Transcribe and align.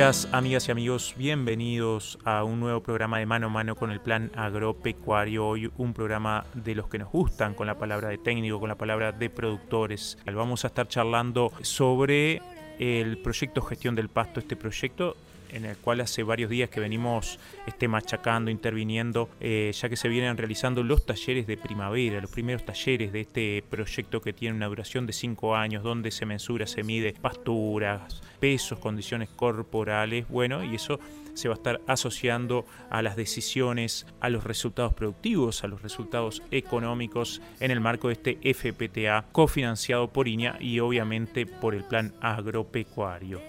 Días, 0.00 0.28
amigas 0.32 0.66
y 0.66 0.72
amigos. 0.72 1.14
Bienvenidos 1.18 2.18
a 2.24 2.42
un 2.42 2.58
nuevo 2.58 2.80
programa 2.80 3.18
de 3.18 3.26
mano 3.26 3.48
a 3.48 3.50
mano 3.50 3.76
con 3.76 3.90
el 3.90 4.00
plan 4.00 4.32
agropecuario. 4.34 5.46
Hoy 5.46 5.70
un 5.76 5.92
programa 5.92 6.46
de 6.54 6.74
los 6.74 6.88
que 6.88 6.98
nos 6.98 7.10
gustan, 7.12 7.52
con 7.52 7.66
la 7.66 7.76
palabra 7.76 8.08
de 8.08 8.16
técnico, 8.16 8.58
con 8.58 8.70
la 8.70 8.78
palabra 8.78 9.12
de 9.12 9.28
productores. 9.28 10.16
Vamos 10.24 10.64
a 10.64 10.68
estar 10.68 10.88
charlando 10.88 11.52
sobre 11.60 12.40
el 12.78 13.18
proyecto 13.18 13.60
Gestión 13.60 13.94
del 13.94 14.08
Pasto, 14.08 14.40
este 14.40 14.56
proyecto 14.56 15.18
en 15.52 15.64
el 15.64 15.76
cual 15.76 16.00
hace 16.00 16.22
varios 16.22 16.50
días 16.50 16.70
que 16.70 16.80
venimos 16.80 17.38
este, 17.66 17.88
machacando, 17.88 18.50
interviniendo, 18.50 19.28
eh, 19.40 19.72
ya 19.74 19.88
que 19.88 19.96
se 19.96 20.08
vienen 20.08 20.36
realizando 20.36 20.82
los 20.82 21.06
talleres 21.06 21.46
de 21.46 21.56
primavera, 21.56 22.20
los 22.20 22.30
primeros 22.30 22.64
talleres 22.64 23.12
de 23.12 23.20
este 23.20 23.64
proyecto 23.68 24.20
que 24.20 24.32
tiene 24.32 24.56
una 24.56 24.66
duración 24.66 25.06
de 25.06 25.12
cinco 25.12 25.56
años, 25.56 25.82
donde 25.82 26.10
se 26.10 26.26
mensura, 26.26 26.66
se 26.66 26.82
mide 26.82 27.14
pasturas, 27.20 28.22
pesos, 28.38 28.78
condiciones 28.78 29.28
corporales, 29.28 30.28
bueno, 30.28 30.64
y 30.64 30.74
eso 30.74 30.98
se 31.34 31.48
va 31.48 31.54
a 31.54 31.56
estar 31.56 31.80
asociando 31.86 32.66
a 32.90 33.02
las 33.02 33.16
decisiones, 33.16 34.06
a 34.20 34.28
los 34.28 34.44
resultados 34.44 34.94
productivos, 34.94 35.64
a 35.64 35.68
los 35.68 35.82
resultados 35.82 36.42
económicos 36.50 37.40
en 37.60 37.70
el 37.70 37.80
marco 37.80 38.08
de 38.08 38.14
este 38.14 38.54
FPTA 38.54 39.26
cofinanciado 39.32 40.08
por 40.08 40.28
INEA 40.28 40.56
y 40.60 40.80
obviamente 40.80 41.46
por 41.46 41.74
el 41.74 41.84
plan 41.84 42.12
agropecuario. 42.20 43.40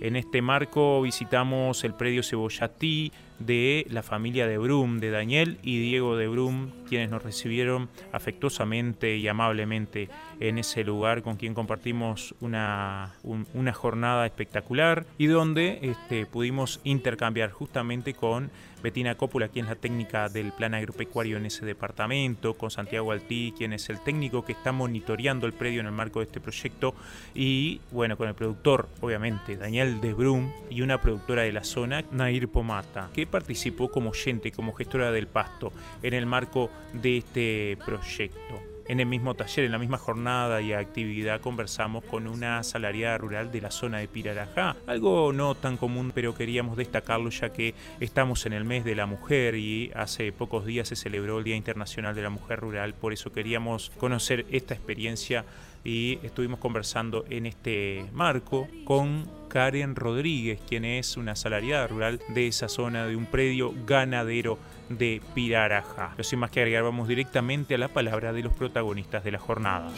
En 0.00 0.16
este 0.16 0.40
marco 0.40 1.02
visitamos 1.02 1.84
el 1.84 1.92
predio 1.92 2.22
Cebollatí 2.22 3.12
de 3.38 3.86
la 3.90 4.02
familia 4.02 4.46
de 4.46 4.56
Brum, 4.56 4.98
de 4.98 5.10
Daniel 5.10 5.58
y 5.62 5.78
Diego 5.78 6.16
de 6.16 6.26
Brum, 6.26 6.70
quienes 6.88 7.10
nos 7.10 7.22
recibieron 7.22 7.90
afectuosamente 8.10 9.16
y 9.16 9.28
amablemente 9.28 10.08
en 10.40 10.56
ese 10.56 10.84
lugar 10.84 11.22
con 11.22 11.36
quien 11.36 11.52
compartimos 11.52 12.34
una, 12.40 13.14
una 13.22 13.72
jornada 13.74 14.24
espectacular 14.24 15.04
y 15.18 15.26
donde 15.26 15.80
este, 15.82 16.24
pudimos 16.24 16.80
intercambiar 16.82 17.50
justamente 17.50 18.14
con 18.14 18.50
Betina 18.82 19.16
Cópula, 19.16 19.48
quien 19.48 19.66
es 19.66 19.70
la 19.70 19.76
técnica 19.76 20.28
del 20.28 20.52
plan 20.52 20.74
agropecuario 20.74 21.36
en 21.36 21.46
ese 21.46 21.66
departamento, 21.66 22.54
con 22.54 22.70
Santiago 22.70 23.12
Altí, 23.12 23.52
quien 23.56 23.72
es 23.72 23.88
el 23.90 24.00
técnico 24.00 24.44
que 24.44 24.52
está 24.52 24.72
monitoreando 24.72 25.46
el 25.46 25.52
predio 25.52 25.80
en 25.80 25.86
el 25.86 25.92
marco 25.92 26.20
de 26.20 26.26
este 26.26 26.40
proyecto, 26.40 26.94
y 27.34 27.80
bueno, 27.90 28.16
con 28.16 28.28
el 28.28 28.34
productor, 28.34 28.88
obviamente, 29.00 29.56
Daniel 29.56 30.00
de 30.00 30.14
Brum, 30.14 30.52
y 30.70 30.82
una 30.82 31.00
productora 31.00 31.42
de 31.42 31.52
la 31.52 31.64
zona, 31.64 32.04
Nair 32.10 32.48
Pomata, 32.48 33.10
que 33.14 33.26
participó 33.26 33.90
como 33.90 34.10
oyente, 34.10 34.52
como 34.52 34.72
gestora 34.72 35.12
del 35.12 35.26
pasto, 35.26 35.72
en 36.02 36.14
el 36.14 36.26
marco 36.26 36.70
de 36.92 37.18
este 37.18 37.78
proyecto. 37.84 38.70
En 38.90 38.98
el 38.98 39.06
mismo 39.06 39.34
taller, 39.34 39.66
en 39.66 39.70
la 39.70 39.78
misma 39.78 39.98
jornada 39.98 40.60
y 40.60 40.72
actividad, 40.72 41.40
conversamos 41.40 42.02
con 42.02 42.26
una 42.26 42.58
asalariada 42.58 43.18
rural 43.18 43.52
de 43.52 43.60
la 43.60 43.70
zona 43.70 43.98
de 43.98 44.08
Pirarajá. 44.08 44.74
Algo 44.88 45.32
no 45.32 45.54
tan 45.54 45.76
común, 45.76 46.10
pero 46.12 46.34
queríamos 46.34 46.76
destacarlo 46.76 47.30
ya 47.30 47.52
que 47.52 47.76
estamos 48.00 48.46
en 48.46 48.52
el 48.52 48.64
mes 48.64 48.84
de 48.84 48.96
la 48.96 49.06
mujer 49.06 49.54
y 49.54 49.92
hace 49.94 50.32
pocos 50.32 50.66
días 50.66 50.88
se 50.88 50.96
celebró 50.96 51.38
el 51.38 51.44
Día 51.44 51.54
Internacional 51.54 52.16
de 52.16 52.22
la 52.22 52.30
Mujer 52.30 52.58
Rural. 52.58 52.94
Por 52.94 53.12
eso 53.12 53.30
queríamos 53.30 53.92
conocer 53.96 54.44
esta 54.50 54.74
experiencia 54.74 55.44
y 55.84 56.18
estuvimos 56.24 56.58
conversando 56.58 57.24
en 57.30 57.46
este 57.46 58.04
marco 58.12 58.66
con 58.84 59.24
Karen 59.50 59.96
Rodríguez, 59.96 60.60
quien 60.66 60.86
es 60.86 61.18
una 61.18 61.32
asalariada 61.32 61.86
rural 61.86 62.20
de 62.28 62.46
esa 62.46 62.68
zona 62.68 63.04
de 63.06 63.16
un 63.16 63.26
predio 63.26 63.74
ganadero 63.84 64.58
de 64.88 65.20
Piraraja. 65.34 66.12
Pero 66.16 66.24
sin 66.24 66.38
más 66.38 66.50
que 66.50 66.60
agregar, 66.60 66.84
vamos 66.84 67.08
directamente 67.08 67.74
a 67.74 67.78
la 67.78 67.88
palabra 67.88 68.32
de 68.32 68.42
los 68.42 68.54
protagonistas 68.54 69.22
de 69.22 69.32
la 69.32 69.38
jornada. 69.38 69.90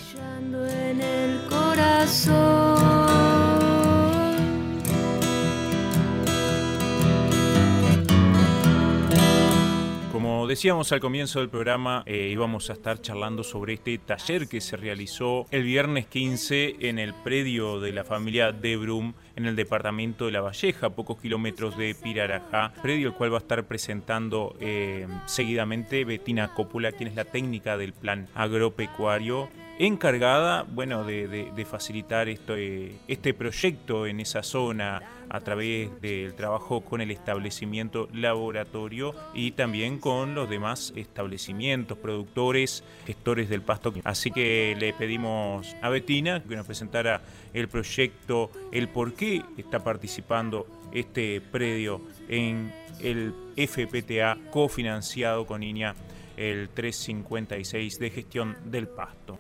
Decíamos 10.52 10.92
al 10.92 11.00
comienzo 11.00 11.40
del 11.40 11.48
programa, 11.48 12.02
eh, 12.04 12.28
íbamos 12.30 12.68
a 12.68 12.74
estar 12.74 13.00
charlando 13.00 13.42
sobre 13.42 13.72
este 13.72 13.96
taller 13.96 14.48
que 14.48 14.60
se 14.60 14.76
realizó 14.76 15.46
el 15.50 15.62
viernes 15.62 16.06
15 16.08 16.76
en 16.80 16.98
el 16.98 17.14
predio 17.14 17.80
de 17.80 17.90
la 17.92 18.04
familia 18.04 18.52
De 18.52 18.76
Brum 18.76 19.14
en 19.34 19.46
el 19.46 19.56
departamento 19.56 20.26
de 20.26 20.32
La 20.32 20.42
Valleja, 20.42 20.88
a 20.88 20.90
pocos 20.90 21.18
kilómetros 21.18 21.78
de 21.78 21.94
Pirarajá, 21.94 22.74
predio 22.82 23.08
el 23.08 23.14
cual 23.14 23.32
va 23.32 23.38
a 23.38 23.40
estar 23.40 23.64
presentando 23.64 24.54
eh, 24.60 25.08
seguidamente 25.24 26.04
Betina 26.04 26.52
Cópula, 26.52 26.92
quien 26.92 27.08
es 27.08 27.14
la 27.14 27.24
técnica 27.24 27.78
del 27.78 27.94
plan 27.94 28.28
agropecuario 28.34 29.48
encargada 29.78 30.64
bueno, 30.64 31.04
de, 31.04 31.66
facilitar 31.68 32.28
eh, 32.28 32.96
este 33.08 33.34
proyecto 33.34 34.06
en 34.06 34.20
esa 34.20 34.42
zona 34.42 35.00
a 35.28 35.40
través 35.40 36.00
del 36.00 36.34
trabajo 36.34 36.82
con 36.82 37.00
el 37.00 37.10
establecimiento 37.10 38.08
laboratorio 38.12 39.14
y 39.34 39.52
también 39.52 39.98
con 39.98 40.34
los 40.34 40.50
demás 40.50 40.92
establecimientos, 40.94 41.96
productores, 41.98 42.84
gestores 43.06 43.48
del 43.48 43.62
pasto. 43.62 43.94
Así 44.04 44.30
que 44.30 44.76
le 44.78 44.92
pedimos 44.92 45.74
a 45.80 45.88
Betina 45.88 46.42
que 46.42 46.56
nos 46.56 46.66
presentara 46.66 47.22
el 47.54 47.68
proyecto, 47.68 48.50
el 48.72 48.88
por 48.88 49.14
qué 49.14 49.42
está 49.56 49.82
participando 49.82 50.66
este 50.92 51.40
predio 51.40 52.02
en 52.28 52.72
el 53.00 53.34
FPTA 53.56 54.36
cofinanciado 54.50 55.46
con 55.46 55.62
INEA 55.62 55.94
el 56.36 56.68
356 56.70 57.98
de 57.98 58.10
gestión 58.10 58.56
del 58.66 58.88
pasto. 58.88 59.38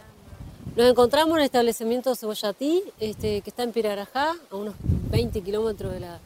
Nos 0.74 0.88
encontramos 0.88 1.34
en 1.34 1.40
el 1.40 1.44
establecimiento 1.44 2.14
Cebollatí, 2.14 2.82
este, 2.98 3.42
que 3.42 3.50
está 3.50 3.62
en 3.62 3.72
Pirarajá, 3.72 4.34
a 4.50 4.56
unos 4.56 4.74
20 5.10 5.42
kilómetros 5.42 5.92
de 5.92 6.00
la, 6.00 6.18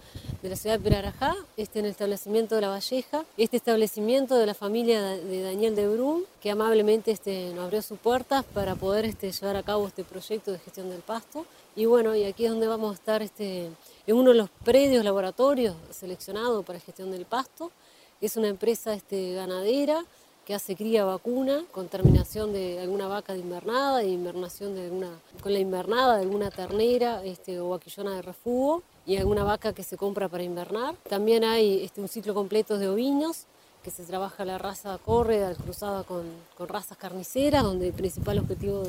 ciudad 0.55 0.79
de 0.79 0.85
Pirarajá, 0.85 1.35
este, 1.57 1.81
en 1.81 1.87
el 1.87 1.91
establecimiento 1.91 2.55
de 2.55 2.61
La 2.61 2.69
Valleja. 2.69 3.25
Este 3.37 3.57
establecimiento 3.57 4.37
de 4.37 4.47
la 4.47 4.55
familia 4.55 5.03
de 5.03 5.43
Daniel 5.43 5.75
de 5.75 5.89
Brum, 5.89 6.23
que 6.41 6.53
amablemente 6.53 7.11
este, 7.11 7.51
nos 7.55 7.65
abrió 7.65 7.83
sus 7.83 7.99
puertas 7.99 8.45
para 8.45 8.77
poder 8.77 9.05
este, 9.05 9.33
llevar 9.33 9.57
a 9.57 9.65
cabo 9.65 9.89
este 9.89 10.05
proyecto 10.05 10.53
de 10.53 10.61
gestión 10.61 10.91
del 10.91 11.01
pasto. 11.01 11.45
Y 11.75 11.87
bueno, 11.87 12.15
y 12.15 12.23
aquí 12.23 12.45
es 12.45 12.51
donde 12.53 12.69
vamos 12.69 12.93
a 12.93 12.95
estar 12.95 13.23
este, 13.23 13.69
en 14.07 14.17
uno 14.17 14.31
de 14.31 14.37
los 14.37 14.51
predios 14.65 15.05
laboratorios 15.05 15.75
seleccionados 15.91 16.65
para 16.65 16.79
gestión 16.79 17.11
del 17.11 17.25
pasto. 17.25 17.73
Es 18.21 18.37
una 18.37 18.47
empresa 18.47 18.95
este, 18.95 19.33
ganadera 19.33 20.05
que 20.47 20.55
hace 20.55 20.77
cría 20.77 21.05
vacuna 21.05 21.65
con 21.73 21.89
terminación 21.89 22.53
de 22.53 22.79
alguna 22.79 23.09
vaca 23.09 23.33
de 23.33 23.41
invernada 23.41 24.05
y 24.05 24.13
invernación 24.13 24.77
de 24.77 24.85
alguna, 24.85 25.11
con 25.43 25.53
la 25.53 25.59
invernada 25.59 26.17
de 26.17 26.23
alguna 26.23 26.53
ternera 26.53 27.25
este, 27.25 27.59
o 27.59 27.71
vaquillona 27.71 28.15
de 28.15 28.23
refugo 28.23 28.85
y 29.05 29.17
alguna 29.17 29.43
vaca 29.43 29.73
que 29.73 29.83
se 29.83 29.97
compra 29.97 30.29
para 30.29 30.45
invernar. 30.45 30.95
También 31.09 31.43
hay 31.43 31.83
este, 31.83 32.01
un 32.01 32.07
ciclo 32.07 32.33
completo 32.33 32.79
de 32.79 32.89
ovinos 32.89 33.47
que 33.83 33.91
se 33.91 34.05
trabaja 34.05 34.45
la 34.45 34.57
raza 34.57 34.99
córreda 34.99 35.53
cruzada 35.55 36.05
con, 36.05 36.25
con, 36.57 36.69
razas 36.69 36.97
carniceras, 36.97 37.65
donde 37.65 37.89
el 37.89 37.93
principal 37.93 38.39
objetivo 38.39 38.85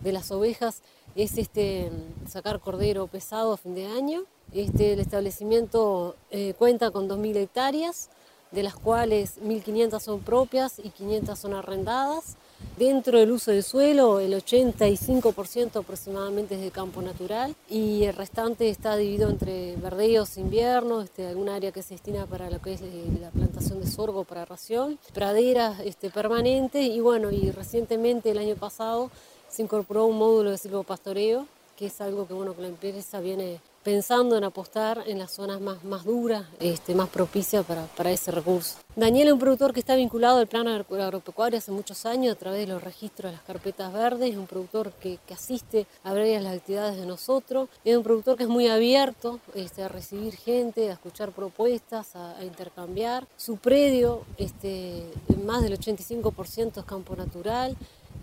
de, 0.00 0.12
las 0.12 0.30
ovejas 0.30 0.82
es 1.16 1.38
este, 1.38 1.90
sacar 2.28 2.60
cordero 2.60 3.08
pesado 3.08 3.52
a 3.52 3.56
fin 3.56 3.74
de 3.74 3.86
año. 3.86 4.24
Este, 4.52 4.92
el 4.92 5.00
establecimiento 5.00 6.14
eh, 6.30 6.54
cuenta 6.56 6.92
con 6.92 7.08
2.000 7.08 7.36
hectáreas, 7.36 8.10
de 8.54 8.62
las 8.62 8.74
cuales 8.74 9.40
1.500 9.42 10.00
son 10.00 10.20
propias 10.20 10.78
y 10.82 10.90
500 10.90 11.38
son 11.38 11.54
arrendadas. 11.54 12.36
Dentro 12.78 13.18
del 13.18 13.30
uso 13.30 13.50
del 13.50 13.62
suelo, 13.62 14.20
el 14.20 14.32
85% 14.32 15.80
aproximadamente 15.80 16.54
es 16.54 16.60
de 16.60 16.70
campo 16.70 17.02
natural 17.02 17.54
y 17.68 18.04
el 18.04 18.14
restante 18.14 18.68
está 18.68 18.96
dividido 18.96 19.28
entre 19.28 19.76
verdeos 19.76 20.38
invierno, 20.38 21.02
este, 21.02 21.26
alguna 21.26 21.56
área 21.56 21.72
que 21.72 21.82
se 21.82 21.94
destina 21.94 22.26
para 22.26 22.50
lo 22.50 22.60
que 22.60 22.74
es 22.74 22.80
eh, 22.80 23.04
la 23.20 23.30
plantación 23.30 23.80
de 23.80 23.86
sorgo 23.86 24.24
para 24.24 24.44
ración, 24.44 24.98
praderas 25.12 25.80
este, 25.80 26.10
permanentes 26.10 26.84
y 26.84 27.00
bueno, 27.00 27.30
y 27.30 27.50
recientemente 27.50 28.30
el 28.30 28.38
año 28.38 28.56
pasado 28.56 29.10
se 29.48 29.62
incorporó 29.62 30.06
un 30.06 30.18
módulo 30.18 30.50
de 30.50 30.58
silvopastoreo, 30.58 31.46
que 31.76 31.86
es 31.86 32.00
algo 32.00 32.26
que 32.26 32.34
bueno, 32.34 32.54
que 32.54 32.62
la 32.62 32.68
empresa 32.68 33.20
viene 33.20 33.60
pensando 33.84 34.36
en 34.36 34.44
apostar 34.44 35.04
en 35.06 35.18
las 35.18 35.30
zonas 35.30 35.60
más, 35.60 35.84
más 35.84 36.04
duras, 36.04 36.44
este, 36.58 36.94
más 36.94 37.08
propicias 37.10 37.64
para, 37.64 37.84
para 37.86 38.10
ese 38.10 38.30
recurso. 38.30 38.78
Daniel 38.96 39.28
es 39.28 39.34
un 39.34 39.38
productor 39.38 39.72
que 39.72 39.80
está 39.80 39.94
vinculado 39.94 40.38
al 40.38 40.46
plan 40.46 40.66
agropecuario 40.66 41.58
hace 41.58 41.70
muchos 41.70 42.06
años 42.06 42.34
a 42.34 42.38
través 42.38 42.66
de 42.66 42.72
los 42.72 42.82
registros 42.82 43.30
de 43.30 43.36
las 43.36 43.46
carpetas 43.46 43.92
verdes, 43.92 44.30
es 44.30 44.36
un 44.36 44.46
productor 44.46 44.92
que, 44.92 45.18
que 45.26 45.34
asiste 45.34 45.86
a 46.02 46.12
varias 46.12 46.42
las 46.42 46.56
actividades 46.56 46.96
de 46.96 47.06
nosotros, 47.06 47.68
es 47.84 47.96
un 47.96 48.02
productor 48.02 48.36
que 48.36 48.44
es 48.44 48.48
muy 48.48 48.68
abierto 48.68 49.40
este, 49.54 49.82
a 49.82 49.88
recibir 49.88 50.34
gente, 50.34 50.90
a 50.90 50.94
escuchar 50.94 51.32
propuestas, 51.32 52.16
a, 52.16 52.38
a 52.38 52.44
intercambiar. 52.44 53.26
Su 53.36 53.58
predio, 53.58 54.22
este, 54.38 55.04
más 55.44 55.62
del 55.62 55.78
85% 55.78 56.78
es 56.78 56.84
campo 56.84 57.16
natural, 57.16 57.76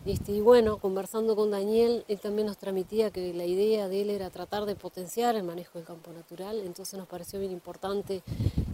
este, 0.05 0.31
y 0.31 0.41
bueno, 0.41 0.77
conversando 0.77 1.35
con 1.35 1.51
Daniel, 1.51 2.03
él 2.07 2.19
también 2.19 2.47
nos 2.47 2.57
transmitía 2.57 3.11
que 3.11 3.33
la 3.33 3.45
idea 3.45 3.87
de 3.87 4.01
él 4.01 4.09
era 4.09 4.29
tratar 4.29 4.65
de 4.65 4.75
potenciar 4.75 5.35
el 5.35 5.43
manejo 5.43 5.77
del 5.77 5.85
campo 5.85 6.11
natural, 6.11 6.59
entonces 6.59 6.97
nos 6.97 7.07
pareció 7.07 7.39
bien 7.39 7.51
importante 7.51 8.23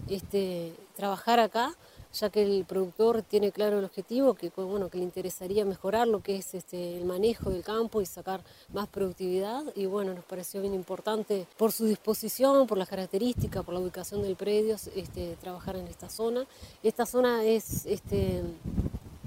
este, 0.08 0.72
trabajar 0.96 1.38
acá, 1.38 1.76
ya 2.14 2.30
que 2.30 2.42
el 2.42 2.64
productor 2.64 3.20
tiene 3.20 3.52
claro 3.52 3.78
el 3.78 3.84
objetivo, 3.84 4.32
que, 4.32 4.48
bueno, 4.48 4.88
que 4.88 4.96
le 4.96 5.04
interesaría 5.04 5.66
mejorar 5.66 6.08
lo 6.08 6.22
que 6.22 6.36
es 6.36 6.54
este, 6.54 6.96
el 6.96 7.04
manejo 7.04 7.50
del 7.50 7.62
campo 7.62 8.00
y 8.00 8.06
sacar 8.06 8.42
más 8.72 8.88
productividad, 8.88 9.62
y 9.74 9.84
bueno, 9.84 10.14
nos 10.14 10.24
pareció 10.24 10.62
bien 10.62 10.72
importante 10.72 11.46
por 11.58 11.72
su 11.72 11.84
disposición, 11.84 12.66
por 12.66 12.78
las 12.78 12.88
características, 12.88 13.62
por 13.64 13.74
la 13.74 13.80
ubicación 13.80 14.22
del 14.22 14.36
predio, 14.36 14.76
este, 14.96 15.36
trabajar 15.40 15.76
en 15.76 15.86
esta 15.88 16.08
zona. 16.08 16.46
Esta 16.82 17.04
zona 17.04 17.44
es 17.44 17.84
este, 17.84 18.42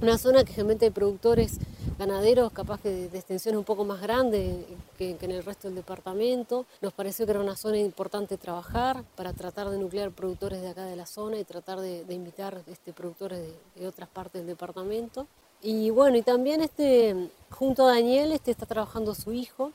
una 0.01 0.17
zona 0.17 0.43
que 0.43 0.53
generalmente 0.53 0.85
hay 0.85 0.91
productores 0.91 1.59
ganaderos 1.99 2.51
capaz 2.51 2.81
que 2.81 2.89
de, 2.89 3.17
extensión 3.17 3.55
un 3.55 3.63
poco 3.63 3.85
más 3.85 4.01
grande 4.01 4.65
que, 4.97 5.15
en 5.21 5.31
el 5.31 5.43
resto 5.43 5.67
del 5.67 5.75
departamento. 5.75 6.65
Nos 6.81 6.93
pareció 6.93 7.25
que 7.25 7.31
era 7.33 7.39
una 7.39 7.55
zona 7.55 7.77
importante 7.77 8.37
trabajar 8.37 9.03
para 9.15 9.33
tratar 9.33 9.69
de 9.69 9.77
nuclear 9.77 10.11
productores 10.11 10.61
de 10.61 10.69
acá 10.69 10.85
de 10.85 10.95
la 10.95 11.05
zona 11.05 11.37
y 11.37 11.43
tratar 11.43 11.79
de, 11.79 12.03
invitar 12.09 12.61
este, 12.67 12.93
productores 12.93 13.39
de, 13.75 13.87
otras 13.87 14.09
partes 14.09 14.41
del 14.41 14.47
departamento. 14.47 15.27
Y 15.61 15.91
bueno, 15.91 16.17
y 16.17 16.23
también 16.23 16.61
este, 16.61 17.29
junto 17.51 17.85
a 17.85 17.93
Daniel 17.93 18.31
este, 18.31 18.49
está 18.49 18.65
trabajando 18.65 19.13
su 19.13 19.31
hijo, 19.31 19.71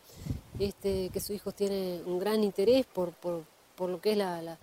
este, 0.59 1.11
que 1.11 1.21
su 1.21 1.33
hijo 1.33 1.53
tiene 1.53 2.01
un 2.07 2.19
gran 2.19 2.43
interés 2.43 2.85
por, 2.87 3.13
por, 3.13 3.45
por 3.77 3.89
lo 3.89 4.01
que 4.01 4.13
es 4.13 4.19
la, 4.19 4.43
la, 4.43 4.59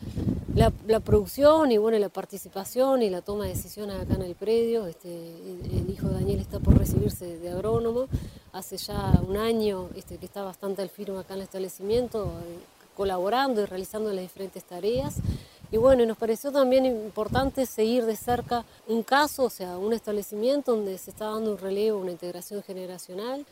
producción 1.04 1.72
y 1.72 1.78
bueno, 1.78 1.98
la 1.98 2.10
participación 2.10 3.02
y 3.02 3.10
la 3.10 3.22
toma 3.22 3.46
de 3.46 3.52
decisiones 3.52 4.00
acá 4.00 4.16
en 4.16 4.22
el 4.22 4.36
predio. 4.36 4.86
Este, 4.88 5.10
el, 5.10 5.90
hijo 5.90 6.08
de 6.08 6.16
Daniel 6.16 6.40
está 6.40 6.60
por 6.60 6.78
recibirse 6.78 7.38
de 7.38 7.50
agrónomo. 7.50 8.08
Hace 8.52 8.78
ya 8.78 9.20
un 9.28 9.38
año 9.38 9.90
este, 9.96 10.18
que 10.18 10.26
está 10.26 10.44
bastante 10.44 10.82
al 10.82 10.90
firme 10.90 11.20
acá 11.20 11.34
en 11.34 11.40
el 11.40 11.46
establecimiento, 11.46 12.26
eh, 12.26 12.60
colaborando 12.96 13.62
y 13.62 13.66
realizando 13.66 14.12
las 14.12 14.22
diferentes 14.22 14.64
tareas. 14.64 15.16
Y 15.72 15.78
bueno, 15.78 16.06
nos 16.06 16.18
pareció 16.18 16.52
también 16.52 16.86
importante 16.86 17.66
seguir 17.66 18.06
de 18.06 18.16
cerca 18.16 18.64
un 18.88 19.02
caso, 19.02 19.46
o 19.46 19.50
sea, 19.50 19.78
un 19.78 19.92
establecimiento 19.94 20.76
donde 20.76 21.00
se 21.00 21.10
está 21.10 21.32
dando 21.32 21.52
un 21.52 21.58
relevo, 21.58 22.00
una 22.00 22.12
integración 22.12 22.62
generacional, 22.62 23.44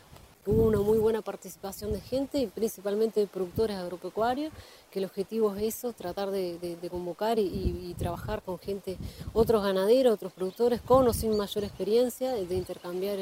Hubo 0.44 0.64
una 0.64 0.80
muy 0.80 0.98
buena 0.98 1.22
participación 1.22 1.94
de 1.94 2.02
gente 2.02 2.40
y 2.40 2.48
principalmente 2.48 3.20
de 3.20 3.28
productores 3.28 3.78
agropecuarios, 3.78 4.52
que 4.90 4.98
el 4.98 5.06
objetivo 5.06 5.56
es 5.56 5.76
eso, 5.76 5.94
tratar 5.94 6.32
de, 6.32 6.78
convocar 6.90 7.38
y, 7.38 7.96
trabajar 8.00 8.42
con 8.42 8.58
gente, 8.58 8.98
otros 9.34 9.64
ganaderos, 9.64 10.16
otros 10.16 10.34
productores 10.34 10.82
con 10.82 11.08
o 11.08 11.14
sin 11.14 11.38
mayor 11.38 11.64
experiencia, 11.64 12.32
de 12.32 12.56
intercambiar 12.56 13.20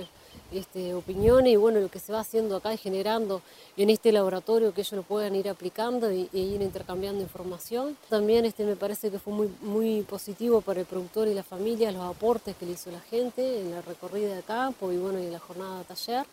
este, 0.53 0.93
opiniones 0.93 1.53
y 1.53 1.55
bueno, 1.57 1.81
lo 1.81 1.89
que 1.89 1.99
se 1.99 2.13
va 2.13 2.21
haciendo 2.21 2.55
acá 2.55 2.71
es 2.71 2.81
generando 2.81 3.41
en 3.75 3.89
este 3.89 4.13
laboratorio 4.13 4.73
que 4.73 4.81
ellos 4.81 4.93
lo 4.93 5.03
puedan 5.03 5.35
ir 5.35 5.49
aplicando 5.49 6.09
e, 6.09 6.29
ir 6.31 6.61
intercambiando 6.61 7.21
información. 7.21 7.97
También 8.07 8.45
este, 8.45 8.63
me 8.63 8.77
parece 8.77 9.11
que 9.11 9.19
fue 9.19 9.33
muy, 9.33 9.49
muy 9.61 10.01
positivo 10.03 10.61
para 10.61 10.79
el 10.79 10.85
productor 10.85 11.27
y 11.27 11.33
la 11.33 11.43
familia 11.43 11.91
los 11.91 12.03
aportes 12.03 12.55
que 12.55 12.65
le 12.65 12.71
hizo 12.71 12.89
la 12.91 13.01
gente 13.01 13.59
en 13.59 13.71
la 13.71 13.81
recorrida 13.81 14.35
de 14.35 14.41
campo 14.41 14.91
y 14.93 14.97
bueno, 14.97 15.19
y 15.19 15.25
en 15.25 15.33
la 15.33 15.39
jornada 15.39 15.79
de 15.79 15.83
taller. 15.83 16.25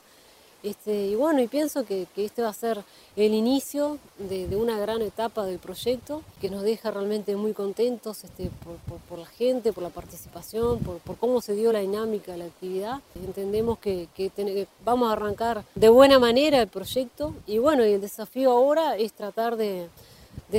Este, 0.67 1.07
y 1.07 1.15
bueno, 1.15 1.41
y 1.41 1.47
pienso 1.47 1.87
que, 1.87 2.09
este 2.17 2.43
va 2.43 2.49
a 2.49 2.53
ser 2.53 2.83
el 3.15 3.35
inicio 3.35 3.99
de, 4.19 4.49
una 4.57 4.77
gran 4.81 5.01
etapa 5.01 5.47
del 5.47 5.61
proyecto 5.61 6.23
que 6.41 6.51
nos 6.51 6.65
deja 6.65 6.91
realmente 6.91 7.37
muy 7.37 7.53
contentos 7.53 8.25
este, 8.25 8.51
por, 9.09 9.17
la 9.17 9.27
gente, 9.27 9.73
por 9.73 9.85
la 9.85 9.91
participación, 9.91 10.81
por, 10.81 11.17
cómo 11.19 11.41
se 11.41 11.55
dio 11.55 11.73
la 11.73 11.79
dinámica 11.79 12.37
la 12.37 12.47
actividad. 12.47 13.01
Entendemos 13.15 13.79
que, 13.79 14.09
vamos 14.85 15.09
a 15.09 15.13
arrancar 15.13 15.65
de 15.77 15.89
buena 15.89 16.19
manera 16.19 16.61
el 16.61 16.69
proyecto 16.69 17.33
y 17.47 17.59
bueno, 17.59 17.87
y 17.87 17.93
el 17.93 18.01
desafío 18.01 18.51
ahora 18.51 18.97
es 18.97 19.13
tratar 19.13 19.57
de, 19.57 19.89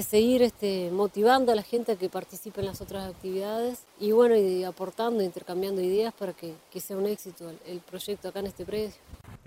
seguir 0.01 0.41
este, 0.41 0.89
motivando 0.89 1.51
a 1.51 1.55
la 1.55 1.63
gente 1.63 1.91
a 1.91 1.95
que 1.97 2.07
participe 2.07 2.61
en 2.61 2.67
las 2.67 2.79
otras 2.79 3.09
actividades 3.09 3.79
y 3.99 4.13
bueno, 4.13 4.37
y 4.37 4.63
aportando, 4.63 5.21
intercambiando 5.21 5.81
ideas 5.81 6.13
para 6.13 6.31
que, 6.31 6.55
sea 6.79 6.95
un 6.95 7.07
éxito 7.07 7.51
el 7.65 7.79
proyecto 7.81 8.29
acá 8.29 8.39
en 8.39 8.47
este 8.47 8.63
predio. 8.63 8.93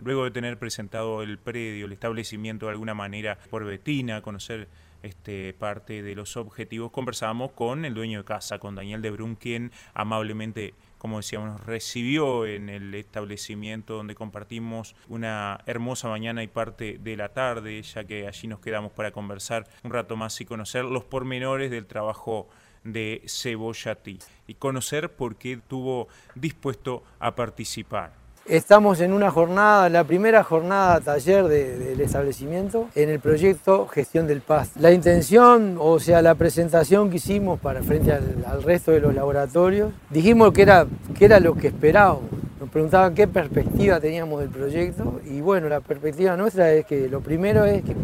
Luego 0.02 0.24
de 0.24 0.30
tener 0.30 0.58
presentado 0.58 1.22
el 1.22 1.38
predio, 1.38 1.86
el 1.86 1.92
establecimiento 1.92 2.66
de 2.66 2.72
alguna 2.72 2.94
manera 2.94 3.38
por 3.50 3.64
Betina, 3.64 4.22
conocer 4.22 4.68
este, 5.02 5.54
parte 5.54 6.02
de 6.02 6.14
los 6.14 6.36
objetivos, 6.36 6.90
conversamos 6.90 7.52
con 7.52 7.84
el 7.84 7.94
dueño 7.94 8.18
de 8.18 8.24
casa, 8.24 8.58
con 8.58 8.74
Daniel 8.74 9.02
de 9.02 9.10
Brun, 9.10 9.34
quien 9.34 9.72
amablemente 9.94 10.74
como 11.00 11.16
decíamos, 11.16 11.48
nos 11.48 11.64
recibió 11.64 12.44
en 12.44 12.68
el 12.68 12.94
establecimiento 12.94 13.94
donde 13.94 14.14
compartimos 14.14 14.94
una 15.08 15.58
hermosa 15.64 16.10
mañana 16.10 16.42
y 16.42 16.46
parte 16.46 16.98
de 17.00 17.16
la 17.16 17.30
tarde, 17.30 17.80
ya 17.80 18.04
que 18.04 18.28
allí 18.28 18.46
nos 18.48 18.60
quedamos 18.60 18.92
para 18.92 19.10
conversar 19.10 19.66
un 19.82 19.92
rato 19.92 20.16
más 20.16 20.38
y 20.42 20.44
conocer 20.44 20.84
los 20.84 21.04
pormenores 21.04 21.70
del 21.70 21.86
trabajo 21.86 22.50
de 22.84 23.22
Cebollatí 23.26 24.18
y 24.46 24.54
conocer 24.56 25.10
por 25.10 25.36
qué 25.36 25.52
estuvo 25.52 26.08
dispuesto 26.34 27.02
a 27.18 27.34
participar. 27.34 28.19
Estamos 28.50 29.00
en 29.00 29.12
una 29.12 29.30
jornada, 29.30 29.88
la 29.88 30.02
primera 30.02 30.42
jornada 30.42 30.98
taller 30.98 31.44
del 31.44 32.00
establecimiento 32.00 32.88
en 32.96 33.08
el 33.08 33.20
proyecto 33.20 33.86
Gestión 33.86 34.26
del 34.26 34.40
Paz. 34.40 34.72
La 34.74 34.90
intención, 34.90 35.76
o 35.78 36.00
sea, 36.00 36.20
la 36.20 36.34
presentación 36.34 37.10
que 37.10 37.18
hicimos 37.18 37.60
para 37.60 37.80
frente 37.84 38.10
al, 38.12 38.64
resto 38.64 38.90
de 38.90 38.98
los 38.98 39.14
laboratorios, 39.14 39.92
dijimos 40.10 40.52
que 40.52 40.62
era, 40.62 40.88
que 41.16 41.26
era 41.26 41.38
lo 41.38 41.54
que 41.54 41.68
esperábamos. 41.68 42.24
Nos 42.58 42.68
preguntaban 42.70 43.14
qué 43.14 43.28
perspectiva 43.28 44.00
teníamos 44.00 44.40
del 44.40 44.50
proyecto 44.50 45.20
y 45.24 45.40
bueno, 45.40 45.68
la 45.68 45.78
perspectiva 45.78 46.36
nuestra 46.36 46.72
es 46.72 46.84
que 46.86 47.08
lo 47.08 47.20
primero 47.20 47.64
es 47.66 47.84
que 47.84 47.94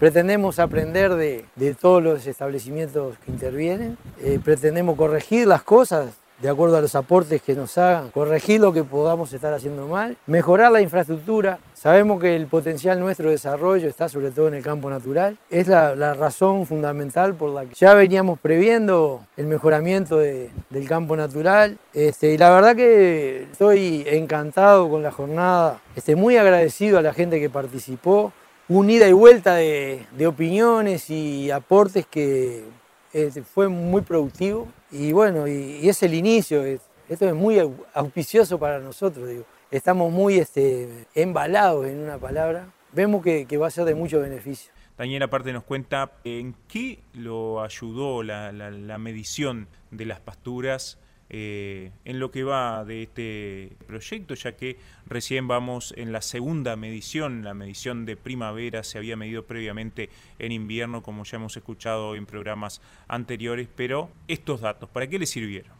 pretendemos 0.00 0.58
aprender 0.58 1.14
de, 1.14 1.44
todos 1.80 2.02
los 2.02 2.26
establecimientos 2.26 3.16
que 3.24 3.30
intervienen, 3.30 3.96
eh, 4.20 4.40
pretendemos 4.42 4.96
corregir 4.96 5.46
las 5.46 5.62
cosas 5.62 6.19
de 6.40 6.48
acuerdo 6.48 6.76
a 6.76 6.80
los 6.80 6.94
aportes 6.94 7.42
que 7.42 7.54
nos 7.54 7.76
hagan, 7.76 8.10
corregir 8.10 8.60
lo 8.60 8.72
que 8.72 8.82
podamos 8.82 9.32
estar 9.32 9.52
haciendo 9.52 9.86
mal, 9.86 10.16
mejorar 10.26 10.72
la 10.72 10.80
infraestructura. 10.80 11.58
Sabemos 11.74 12.20
que 12.20 12.34
el 12.34 12.46
potencial 12.46 12.98
nuestro 12.98 13.26
de 13.26 13.32
desarrollo 13.32 13.88
está 13.88 14.08
sobre 14.08 14.30
todo 14.30 14.48
en 14.48 14.54
el 14.54 14.62
campo 14.62 14.88
natural. 14.88 15.38
Es 15.50 15.68
la, 15.68 16.14
razón 16.14 16.66
fundamental 16.66 17.34
por 17.34 17.50
la 17.50 17.64
que 17.64 17.74
ya 17.74 17.94
veníamos 17.94 18.38
previendo 18.38 19.24
el 19.36 19.46
mejoramiento 19.46 20.18
del 20.18 20.88
campo 20.88 21.16
natural. 21.16 21.78
Este, 21.92 22.32
y 22.32 22.38
la 22.38 22.50
verdad 22.50 22.74
que 22.74 23.44
estoy 23.50 24.04
encantado 24.06 24.88
con 24.88 25.02
la 25.02 25.12
jornada, 25.12 25.80
estoy 25.94 26.14
muy 26.14 26.36
agradecido 26.36 26.98
a 26.98 27.02
la 27.02 27.12
gente 27.12 27.38
que 27.38 27.50
participó. 27.50 28.32
Unida 28.68 29.08
y 29.08 29.12
vuelta 29.12 29.56
de, 29.56 30.06
opiniones 30.26 31.10
y 31.10 31.50
aportes 31.50 32.06
que 32.06 32.64
este, 33.12 33.42
fue 33.42 33.68
muy 33.68 34.02
productivo. 34.02 34.68
Y 34.92 35.12
bueno, 35.12 35.46
y, 35.46 35.88
es 35.88 36.02
el 36.02 36.14
inicio, 36.14 36.64
esto 36.64 37.28
es 37.28 37.34
muy 37.34 37.58
auspicioso 37.94 38.58
para 38.58 38.78
nosotros, 38.80 39.28
digo. 39.28 39.44
Estamos 39.70 40.10
muy 40.10 40.38
este, 40.38 41.06
embalados 41.14 41.86
en 41.86 41.98
una 42.00 42.18
palabra, 42.18 42.72
vemos 42.92 43.22
que, 43.22 43.46
va 43.56 43.68
a 43.68 43.70
ser 43.70 43.84
de 43.84 43.94
mucho 43.94 44.20
beneficio. 44.20 44.72
Daniel 44.98 45.22
aparte 45.22 45.52
nos 45.52 45.62
cuenta 45.64 46.12
en 46.24 46.56
qué 46.66 46.98
lo 47.14 47.62
ayudó 47.62 48.22
la, 48.22 48.98
medición 48.98 49.68
de 49.92 50.06
las 50.06 50.20
pasturas 50.20 50.98
eh, 51.30 51.92
en 52.04 52.18
lo 52.18 52.30
que 52.30 52.42
va 52.42 52.84
de 52.84 53.04
este 53.04 53.72
proyecto, 53.86 54.34
ya 54.34 54.52
que 54.52 54.76
recién 55.06 55.46
vamos 55.46 55.94
en 55.96 56.12
la 56.12 56.22
segunda 56.22 56.74
medición, 56.76 57.44
la 57.44 57.54
medición 57.54 58.04
de 58.04 58.16
primavera 58.16 58.82
se 58.82 58.98
había 58.98 59.16
medido 59.16 59.44
previamente 59.44 60.10
en 60.40 60.50
invierno, 60.50 61.02
como 61.02 61.24
ya 61.24 61.36
hemos 61.36 61.56
escuchado 61.56 62.16
en 62.16 62.26
programas 62.26 62.80
anteriores, 63.06 63.68
pero 63.74 64.10
estos 64.26 64.60
datos, 64.60 64.88
¿para 64.88 65.06
qué 65.06 65.18
le 65.18 65.26
sirvieron? 65.26 65.72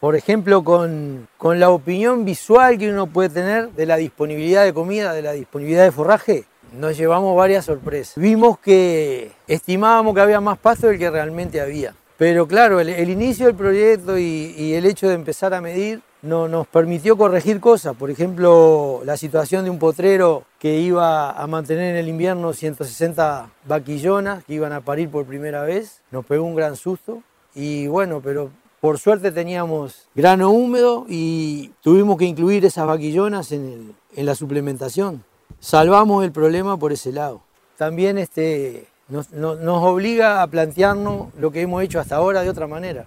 Por 0.00 0.16
ejemplo, 0.16 0.64
con, 0.64 1.28
con 1.36 1.60
la 1.60 1.70
opinión 1.70 2.24
visual 2.24 2.78
que 2.78 2.90
uno 2.90 3.06
puede 3.06 3.28
tener 3.28 3.70
de 3.72 3.86
la 3.86 3.96
disponibilidad 3.96 4.64
de 4.64 4.72
comida, 4.72 5.12
de 5.12 5.22
la 5.22 5.32
disponibilidad 5.32 5.84
de 5.84 5.92
forraje, 5.92 6.44
nos 6.72 6.96
llevamos 6.96 7.36
varias 7.36 7.66
sorpresas. 7.66 8.14
Vimos 8.16 8.58
que 8.58 9.30
estimábamos 9.46 10.14
que 10.14 10.20
había 10.20 10.40
más 10.40 10.58
pasto 10.58 10.88
del 10.88 10.98
que 10.98 11.10
realmente 11.10 11.60
había. 11.60 11.94
Pero 12.22 12.46
claro, 12.46 12.78
el, 12.78 13.10
inicio 13.10 13.46
del 13.46 13.56
proyecto 13.56 14.16
y, 14.16 14.74
el 14.74 14.86
hecho 14.86 15.08
de 15.08 15.14
empezar 15.14 15.54
a 15.54 15.60
medir 15.60 16.02
no, 16.22 16.46
nos 16.46 16.68
permitió 16.68 17.16
corregir 17.16 17.58
cosas. 17.58 17.96
Por 17.96 18.12
ejemplo, 18.12 19.02
la 19.04 19.16
situación 19.16 19.64
de 19.64 19.70
un 19.70 19.80
potrero 19.80 20.44
que 20.60 20.78
iba 20.78 21.32
a 21.32 21.46
mantener 21.48 21.90
en 21.90 21.96
el 21.96 22.06
invierno 22.06 22.52
160 22.52 23.50
vaquillonas 23.66 24.44
que 24.44 24.54
iban 24.54 24.72
a 24.72 24.82
parir 24.82 25.10
por 25.10 25.26
primera 25.26 25.64
vez. 25.64 26.00
Nos 26.12 26.24
pegó 26.24 26.44
un 26.44 26.54
gran 26.54 26.76
susto. 26.76 27.24
Y 27.56 27.88
bueno, 27.88 28.20
pero 28.22 28.50
por 28.80 29.00
suerte 29.00 29.32
teníamos 29.32 30.06
grano 30.14 30.50
húmedo 30.50 31.06
y 31.08 31.72
tuvimos 31.80 32.18
que 32.18 32.26
incluir 32.26 32.64
esas 32.64 32.86
vaquillonas 32.86 33.50
en, 33.50 33.96
la 34.14 34.36
suplementación. 34.36 35.24
Salvamos 35.58 36.24
el 36.24 36.30
problema 36.30 36.76
por 36.76 36.92
ese 36.92 37.10
lado. 37.10 37.42
También 37.76 38.16
este, 38.16 38.86
nos, 39.12 39.28
obliga 39.82 40.42
a 40.42 40.46
plantearnos 40.46 41.28
lo 41.38 41.50
que 41.50 41.60
hemos 41.60 41.82
hecho 41.82 42.00
hasta 42.00 42.16
ahora 42.16 42.42
de 42.42 42.50
otra 42.50 42.66
manera, 42.66 43.04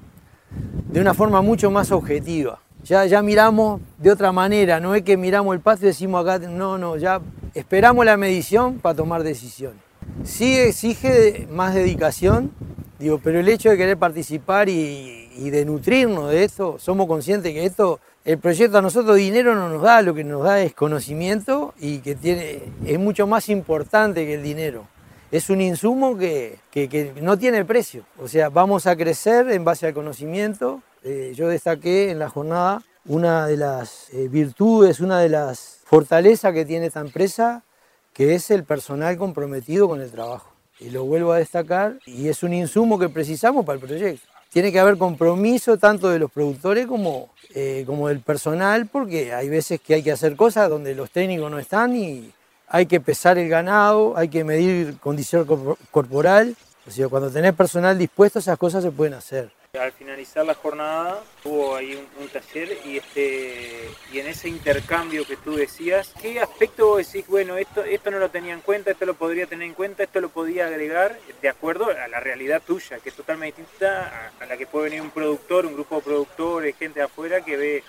de 0.90 1.02
una 1.02 1.14
forma 1.14 1.42
mucho 1.42 1.72
más 1.72 1.92
objetiva 1.92 2.60
ya, 2.86 3.06
ya 3.06 3.22
miramos 3.22 3.82
de 3.98 4.12
otra 4.12 4.32
manera, 4.32 4.80
no 4.80 4.94
es 4.94 5.02
que 5.02 5.18
miramos 5.18 5.56
el 5.56 5.62
pasto 5.62 5.86
y 5.86 5.90
decimos 5.90 6.22
acá, 6.22 6.48
no, 6.48 6.78
no, 6.78 6.98
ya 6.98 7.20
esperamos 7.54 8.06
la 8.06 8.16
medición 8.16 8.78
para 8.80 8.96
tomar 8.96 9.24
decisiones. 9.24 9.80
Sí 10.24 10.56
exige 10.56 11.48
más 11.50 11.74
dedicación, 11.74 12.52
digo, 13.00 13.20
pero 13.24 13.40
el 13.40 13.50
hecho 13.50 13.72
de 13.72 13.78
querer 13.78 13.98
participar 13.98 14.70
y, 14.70 15.30
y 15.36 15.50
de 15.50 15.66
nutrirnos 15.66 16.30
de 16.30 16.44
esto, 16.44 16.78
somos 16.78 17.08
conscientes 17.08 17.54
que 17.54 17.66
esto, 17.66 18.00
el 18.24 18.38
proyecto 18.38 18.78
a 18.78 18.82
nosotros 18.82 19.18
dinero 19.18 19.56
no 19.56 19.68
nos 19.68 19.82
da, 19.82 20.04
lo 20.04 20.14
que 20.14 20.24
nos 20.24 20.44
da 20.44 20.62
es 20.62 20.74
conocimiento 20.74 21.74
y 21.80 22.00
que 22.00 22.14
tiene, 22.14 22.62
es 22.86 23.00
mucho 23.00 23.26
más 23.26 23.50
importante 23.50 24.26
que 24.28 24.36
el 24.36 24.44
dinero. 24.44 24.88
Es 25.32 25.50
un 25.50 25.62
insumo 25.62 26.18
que, 26.18 26.60
que, 26.72 27.14
no 27.22 27.38
tiene 27.38 27.66
precio, 27.66 28.06
o 28.20 28.28
sea, 28.28 28.50
vamos 28.50 28.88
a 28.88 28.96
crecer 28.96 29.50
en 29.50 29.64
base 29.64 29.88
al 29.88 29.94
conocimiento 29.94 30.82
eh, 31.08 31.34
yo 31.36 31.48
destaqué 31.50 32.10
en 32.10 32.18
la 32.18 32.30
jornada 32.30 32.82
una 33.06 33.46
de 33.46 33.58
las 33.58 34.10
eh, 34.12 34.28
virtudes, 34.28 35.00
una 35.00 35.20
de 35.20 35.30
las 35.30 35.82
fortalezas 35.86 36.52
que 36.52 36.66
tiene 36.66 36.88
esta 36.88 37.00
empresa, 37.00 37.64
que 38.12 38.34
es 38.34 38.50
el 38.50 38.64
personal 38.64 39.16
comprometido 39.16 39.88
con 39.88 40.02
el 40.02 40.10
trabajo. 40.10 40.52
Y 40.80 40.90
lo 40.90 41.04
vuelvo 41.04 41.32
a 41.32 41.38
destacar, 41.38 42.00
y 42.08 42.28
es 42.28 42.42
un 42.42 42.54
insumo 42.54 42.98
que 42.98 43.08
precisamos 43.08 43.64
para 43.64 43.78
el 43.78 43.86
proyecto. 43.86 44.28
Tiene 44.50 44.72
que 44.72 44.80
haber 44.80 44.98
compromiso 44.98 45.78
tanto 45.78 46.10
de 46.10 46.18
los 46.18 46.32
productores 46.32 46.88
como, 46.88 47.30
eh, 47.54 47.84
como 47.86 48.08
del 48.08 48.22
personal, 48.22 48.88
porque 48.88 49.32
hay 49.32 49.48
veces 49.48 49.80
que 49.80 49.94
hay 49.94 50.02
que 50.02 50.12
hacer 50.12 50.36
cosas 50.36 50.72
donde 50.72 50.96
los 50.96 51.12
técnicos 51.12 51.52
no 51.52 51.60
están 51.60 51.96
y 51.96 52.32
hay 52.68 52.86
que 52.86 53.00
pesar 53.00 53.38
el 53.38 53.50
ganado, 53.50 54.18
hay 54.18 54.30
que 54.30 54.44
medir 54.44 54.98
condición 55.00 55.46
corporal. 55.92 56.56
O 56.88 56.92
sea, 56.92 57.08
cuando 57.08 57.32
tenés 57.32 57.54
personal 57.54 57.98
dispuesto, 57.98 58.40
esas 58.40 58.58
cosas 58.58 58.84
se 58.84 58.92
pueden 58.92 59.16
hacer. 59.16 59.50
Al 59.80 59.92
finalizar 59.92 60.46
la 60.46 60.54
jornada 60.54 61.22
hubo 61.44 61.76
ahí 61.76 62.02
un, 62.20 62.30
taller 62.30 62.78
y 62.86 62.98
este 62.98 63.90
y 64.12 64.20
en 64.20 64.28
ese 64.28 64.48
intercambio 64.48 65.26
que 65.26 65.36
tú 65.36 65.56
decías, 65.56 66.14
¿qué 66.22 66.40
aspecto 66.40 66.88
vos 66.88 67.06
decís, 67.06 67.28
bueno, 67.28 67.58
esto, 67.58 67.84
esto 67.84 68.10
no 68.10 68.20
lo 68.20 68.30
tenía 68.30 68.54
en 68.54 68.62
cuenta, 68.62 68.92
esto 68.92 69.06
lo 69.06 69.16
podría 69.16 69.48
tener 69.48 69.68
en 69.68 69.74
cuenta, 69.74 70.04
esto 70.04 70.22
lo 70.22 70.30
podía 70.30 70.68
agregar 70.68 71.20
de 71.42 71.50
acuerdo 71.50 71.90
a 71.90 72.08
la 72.08 72.20
realidad 72.22 72.62
tuya, 72.66 73.00
que 73.00 73.10
es 73.10 73.16
totalmente 73.16 73.62
distinta 73.62 74.32
a, 74.40 74.46
la 74.46 74.56
que 74.56 74.66
puede 74.66 74.86
venir 74.86 75.02
un 75.02 75.12
productor, 75.12 75.66
un 75.66 75.74
grupo 75.74 75.96
de 75.96 76.02
productores, 76.02 76.78
gente 76.78 77.02
afuera 77.02 77.42
que 77.42 77.58
ve, 77.58 77.84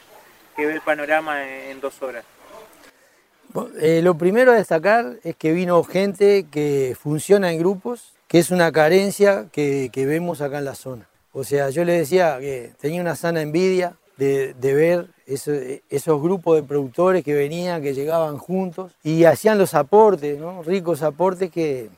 que 0.56 0.66
ve 0.66 0.72
el 0.72 0.80
panorama 0.80 1.46
en, 1.46 1.80
dos 1.80 2.02
horas? 2.02 2.24
Eh, 3.80 4.00
lo 4.02 4.16
primero 4.16 4.52
a 4.52 4.56
destacar 4.56 5.18
es 5.24 5.36
que 5.36 5.52
vino 5.52 5.82
gente 5.84 6.46
que 6.50 6.96
funciona 6.98 7.52
en 7.52 7.58
grupos, 7.58 8.12
que 8.28 8.38
es 8.38 8.50
una 8.50 8.72
carencia 8.72 9.46
que 9.52 9.90
vemos 9.94 10.40
acá 10.40 10.58
en 10.58 10.64
la 10.64 10.74
zona. 10.74 11.08
O 11.32 11.44
sea, 11.44 11.68
yo 11.68 11.84
le 11.84 11.92
decía 11.92 12.38
que 12.40 12.72
tenía 12.80 13.02
una 13.02 13.14
sana 13.14 13.42
envidia 13.42 13.94
de, 14.16 14.54
ver 14.58 15.08
esos 15.26 16.22
grupos 16.22 16.56
de 16.56 16.62
productores 16.62 17.22
que 17.22 17.34
venían, 17.34 17.82
que 17.82 17.92
llegaban 17.92 18.38
juntos 18.38 18.92
y 19.02 19.24
hacían 19.24 19.58
los 19.58 19.74
aportes, 19.74 20.38
¿no? 20.38 20.62
ricos 20.62 21.02
aportes 21.02 21.50
que, 21.50 21.90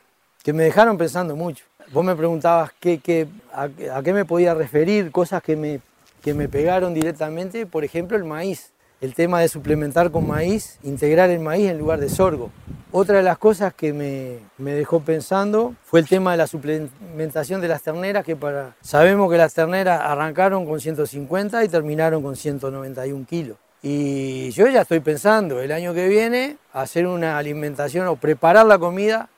me 0.47 0.65
dejaron 0.65 0.97
pensando 0.97 1.37
mucho. 1.37 1.67
Vos 1.93 2.05
me 2.05 2.17
preguntabas 2.17 2.73
qué, 2.81 3.29
a, 3.53 3.69
qué 4.03 4.13
me 4.13 4.25
podía 4.25 4.55
referir, 4.55 5.13
cosas 5.13 5.43
que 5.43 5.57
me, 5.57 5.81
que 6.23 6.33
me 6.35 6.49
pegaron 6.49 6.95
directamente, 6.95 7.67
por 7.67 7.85
ejemplo 7.85 8.17
el 8.17 8.25
maíz 8.25 8.73
el 9.01 9.15
tema 9.15 9.41
de 9.41 9.49
suplementar 9.49 10.11
con 10.11 10.27
maíz, 10.27 10.79
integrar 10.83 11.31
el 11.31 11.41
maíz 11.41 11.71
en 11.71 11.79
lugar 11.79 12.01
de 12.01 12.09
sorgo. 12.09 12.51
Otra 12.91 13.19
de 13.19 13.23
las 13.23 13.39
cosas 13.39 13.75
que 13.75 13.93
me, 13.93 14.73
dejó 14.73 15.01
pensando 15.01 15.75
fue 15.85 16.01
el 16.01 16.09
tema 16.09 16.33
de 16.33 16.39
la 16.39 16.47
suplementación 16.47 17.61
de 17.61 17.69
las 17.69 17.83
terneras, 17.83 18.25
que 18.25 18.35
para, 18.35 18.75
sabemos 18.81 19.31
que 19.31 19.37
las 19.37 19.55
terneras 19.55 20.01
arrancaron 20.03 20.65
con 20.67 20.81
150 20.81 21.65
y 21.65 21.69
terminaron 21.69 22.23
con 22.23 22.35
191 22.35 23.27
kilos. 23.27 23.57
Y 23.83 24.51
yo 24.51 24.67
ya 24.67 24.83
estoy 24.83 25.01
pensando 25.01 25.61
el 25.61 25.71
año 25.71 25.95
que 25.95 26.09
viene 26.09 26.57
hacer 26.73 27.07
una 27.07 27.39
alimentación 27.39 28.09
o 28.09 28.17
preparar 28.17 28.67
la 28.67 28.79
comida 28.79 29.29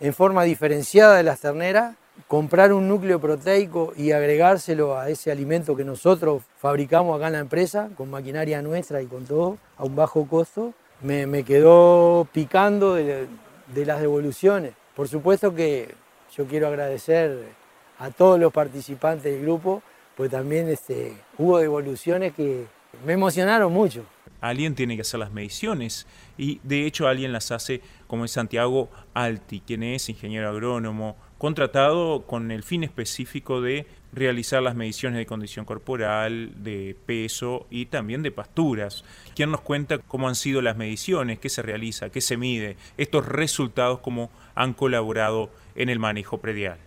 en 0.00 0.14
forma 0.14 0.44
diferenciada 0.44 1.16
de 1.16 1.24
las 1.24 1.40
terneras 1.40 1.96
comprar 2.26 2.72
un 2.72 2.88
núcleo 2.88 3.20
proteico 3.20 3.92
y 3.96 4.12
agregárselo 4.12 4.98
a 4.98 5.08
ese 5.08 5.30
alimento 5.30 5.76
que 5.76 5.84
nosotros 5.84 6.42
fabricamos 6.58 7.16
acá 7.16 7.28
en 7.28 7.34
la 7.34 7.38
empresa, 7.38 7.90
con 7.96 8.10
maquinaria 8.10 8.60
nuestra 8.62 9.00
y 9.00 9.06
con 9.06 9.24
todo, 9.24 9.58
a 9.76 9.84
un 9.84 9.94
bajo 9.94 10.26
costo, 10.26 10.74
me, 11.00 11.44
quedó 11.44 12.26
picando 12.32 12.94
de, 12.94 13.28
las 13.74 14.00
devoluciones. 14.00 14.72
Por 14.96 15.08
supuesto 15.08 15.54
que 15.54 15.94
yo 16.36 16.46
quiero 16.46 16.66
agradecer 16.66 17.44
a 17.98 18.10
todos 18.10 18.38
los 18.38 18.52
participantes 18.52 19.24
del 19.24 19.42
grupo, 19.42 19.82
pues 20.16 20.30
también 20.30 20.68
este, 20.68 21.14
hubo 21.36 21.58
devoluciones 21.58 22.34
que 22.34 22.66
me 23.06 23.12
emocionaron 23.12 23.72
mucho. 23.72 24.04
Alguien 24.40 24.74
tiene 24.74 24.94
que 24.96 25.02
hacer 25.02 25.20
las 25.20 25.32
mediciones 25.32 26.06
y 26.36 26.60
de 26.62 26.86
hecho 26.86 27.08
alguien 27.08 27.32
las 27.32 27.50
hace 27.50 27.80
como 28.06 28.24
es 28.24 28.30
Santiago 28.30 28.88
Alti, 29.14 29.60
quien 29.60 29.82
es 29.82 30.08
ingeniero 30.08 30.48
agrónomo, 30.48 31.16
contratado 31.38 32.22
con 32.26 32.50
el 32.50 32.62
fin 32.62 32.82
específico 32.82 33.60
de 33.60 33.86
realizar 34.12 34.62
las 34.62 34.74
mediciones 34.74 35.18
de 35.18 35.26
condición 35.26 35.64
corporal, 35.64 36.52
de 36.62 36.96
peso 37.06 37.66
y 37.70 37.86
también 37.86 38.22
de 38.22 38.30
pasturas. 38.30 39.04
¿Quién 39.34 39.50
nos 39.50 39.60
cuenta 39.60 39.98
cómo 39.98 40.28
han 40.28 40.34
sido 40.34 40.60
las 40.60 40.76
mediciones, 40.76 41.38
qué 41.38 41.48
se 41.48 41.62
realiza, 41.62 42.10
qué 42.10 42.20
se 42.20 42.36
mide, 42.36 42.76
estos 42.96 43.26
resultados, 43.26 44.00
cómo 44.00 44.30
han 44.54 44.74
colaborado 44.74 45.50
en 45.74 45.88
el 45.88 45.98
manejo 45.98 46.38
predial? 46.38 46.78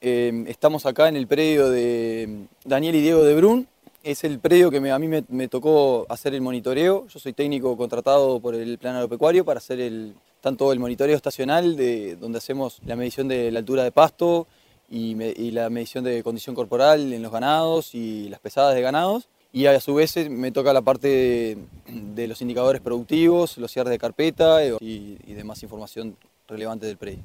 Eh, 0.00 0.44
estamos 0.48 0.86
acá 0.86 1.08
en 1.08 1.16
el 1.16 1.26
predio 1.26 1.68
de 1.68 2.46
Daniel 2.64 2.96
y 2.96 3.02
Diego 3.02 3.22
de 3.22 3.36
Brun. 3.36 3.68
Es 4.02 4.24
el 4.24 4.38
predio 4.38 4.70
que 4.70 4.78
a 4.78 4.98
mí 4.98 5.08
me, 5.08 5.48
tocó 5.48 6.06
hacer 6.08 6.34
el 6.34 6.40
monitoreo. 6.40 7.06
Yo 7.06 7.18
soy 7.18 7.34
técnico 7.34 7.76
contratado 7.76 8.40
por 8.40 8.54
el 8.54 8.78
plan 8.78 8.96
agropecuario 8.96 9.44
para 9.44 9.58
hacer 9.58 9.78
el, 9.78 10.14
tanto 10.40 10.72
el 10.72 10.78
monitoreo 10.78 11.16
estacional, 11.16 11.76
de, 11.76 12.16
donde 12.16 12.38
hacemos 12.38 12.80
la 12.84 12.96
medición 12.96 13.28
de 13.28 13.50
la 13.50 13.58
altura 13.58 13.84
de 13.84 13.92
pasto 13.92 14.46
y, 14.90 15.50
la 15.52 15.70
medición 15.70 16.04
de 16.04 16.22
condición 16.22 16.54
corporal 16.54 17.12
en 17.12 17.22
los 17.22 17.32
ganados 17.32 17.94
y 17.94 18.28
las 18.28 18.40
pesadas 18.40 18.74
de 18.74 18.82
ganados. 18.82 19.28
Y 19.52 19.66
a 19.66 19.80
su 19.80 19.94
vez 19.94 20.16
eh, 20.16 20.30
me 20.30 20.52
toca 20.52 20.72
la 20.72 20.82
parte 20.82 21.56
de, 21.88 22.28
los 22.28 22.40
indicadores 22.40 22.80
productivos, 22.80 23.58
los 23.58 23.72
cierres 23.72 23.90
de 23.90 23.98
carpeta 23.98 24.64
eh, 24.64 24.76
y, 24.80 25.32
demás 25.34 25.62
información 25.62 26.16
relevante 26.46 26.86
del 26.86 26.96
predio. 26.96 27.20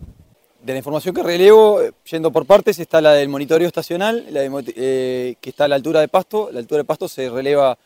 De 0.64 0.74
la 0.74 0.80
información 0.80 1.14
que 1.14 1.22
relevo, 1.22 1.82
eh, 1.82 1.92
yendo 2.10 2.32
por 2.32 2.48
partes, 2.48 2.80
está 2.80 3.00
la 3.00 3.14
del 3.14 3.30
monitoreo 3.30 3.68
estacional, 3.68 4.26
que 4.26 5.38
está 5.44 5.66
a 5.66 5.68
la 5.68 5.76
altura 5.76 6.02
de 6.02 6.08
pasto. 6.08 6.50
La 6.52 6.60
altura 6.60 6.80
de 6.80 6.86
pasto 6.86 7.08
se 7.08 7.30
releva 7.30 7.78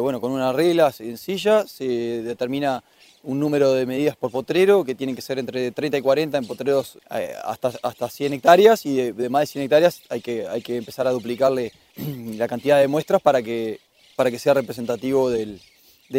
bueno, 0.00 0.20
con 0.20 0.32
una 0.32 0.52
regla 0.52 0.92
sencilla, 0.92 1.66
se 1.66 1.86
determina 2.22 2.84
un 3.22 3.38
número 3.38 3.72
de 3.72 3.86
medidas 3.86 4.16
por 4.16 4.30
potrero 4.30 4.84
que 4.84 4.94
tienen 4.94 5.14
que 5.14 5.22
ser 5.22 5.38
entre 5.38 5.70
30 5.70 5.98
y 5.98 6.02
40 6.02 6.38
en 6.38 6.46
potreros 6.46 6.98
eh, 7.14 7.34
hasta, 7.44 7.72
hasta 7.82 8.08
100 8.08 8.34
hectáreas 8.34 8.84
y 8.86 9.12
de, 9.12 9.28
más 9.28 9.42
de 9.42 9.46
100 9.46 9.64
hectáreas 9.64 10.02
hay 10.08 10.20
que, 10.20 10.46
hay 10.48 10.62
que 10.62 10.76
empezar 10.76 11.06
a 11.06 11.10
duplicarle 11.10 11.72
la 12.36 12.48
cantidad 12.48 12.80
de 12.80 12.88
muestras 12.88 13.22
para 13.22 13.42
que, 13.42 13.80
para 14.16 14.30
que 14.30 14.38
sea 14.38 14.54
representativo 14.54 15.30
del, 15.30 15.60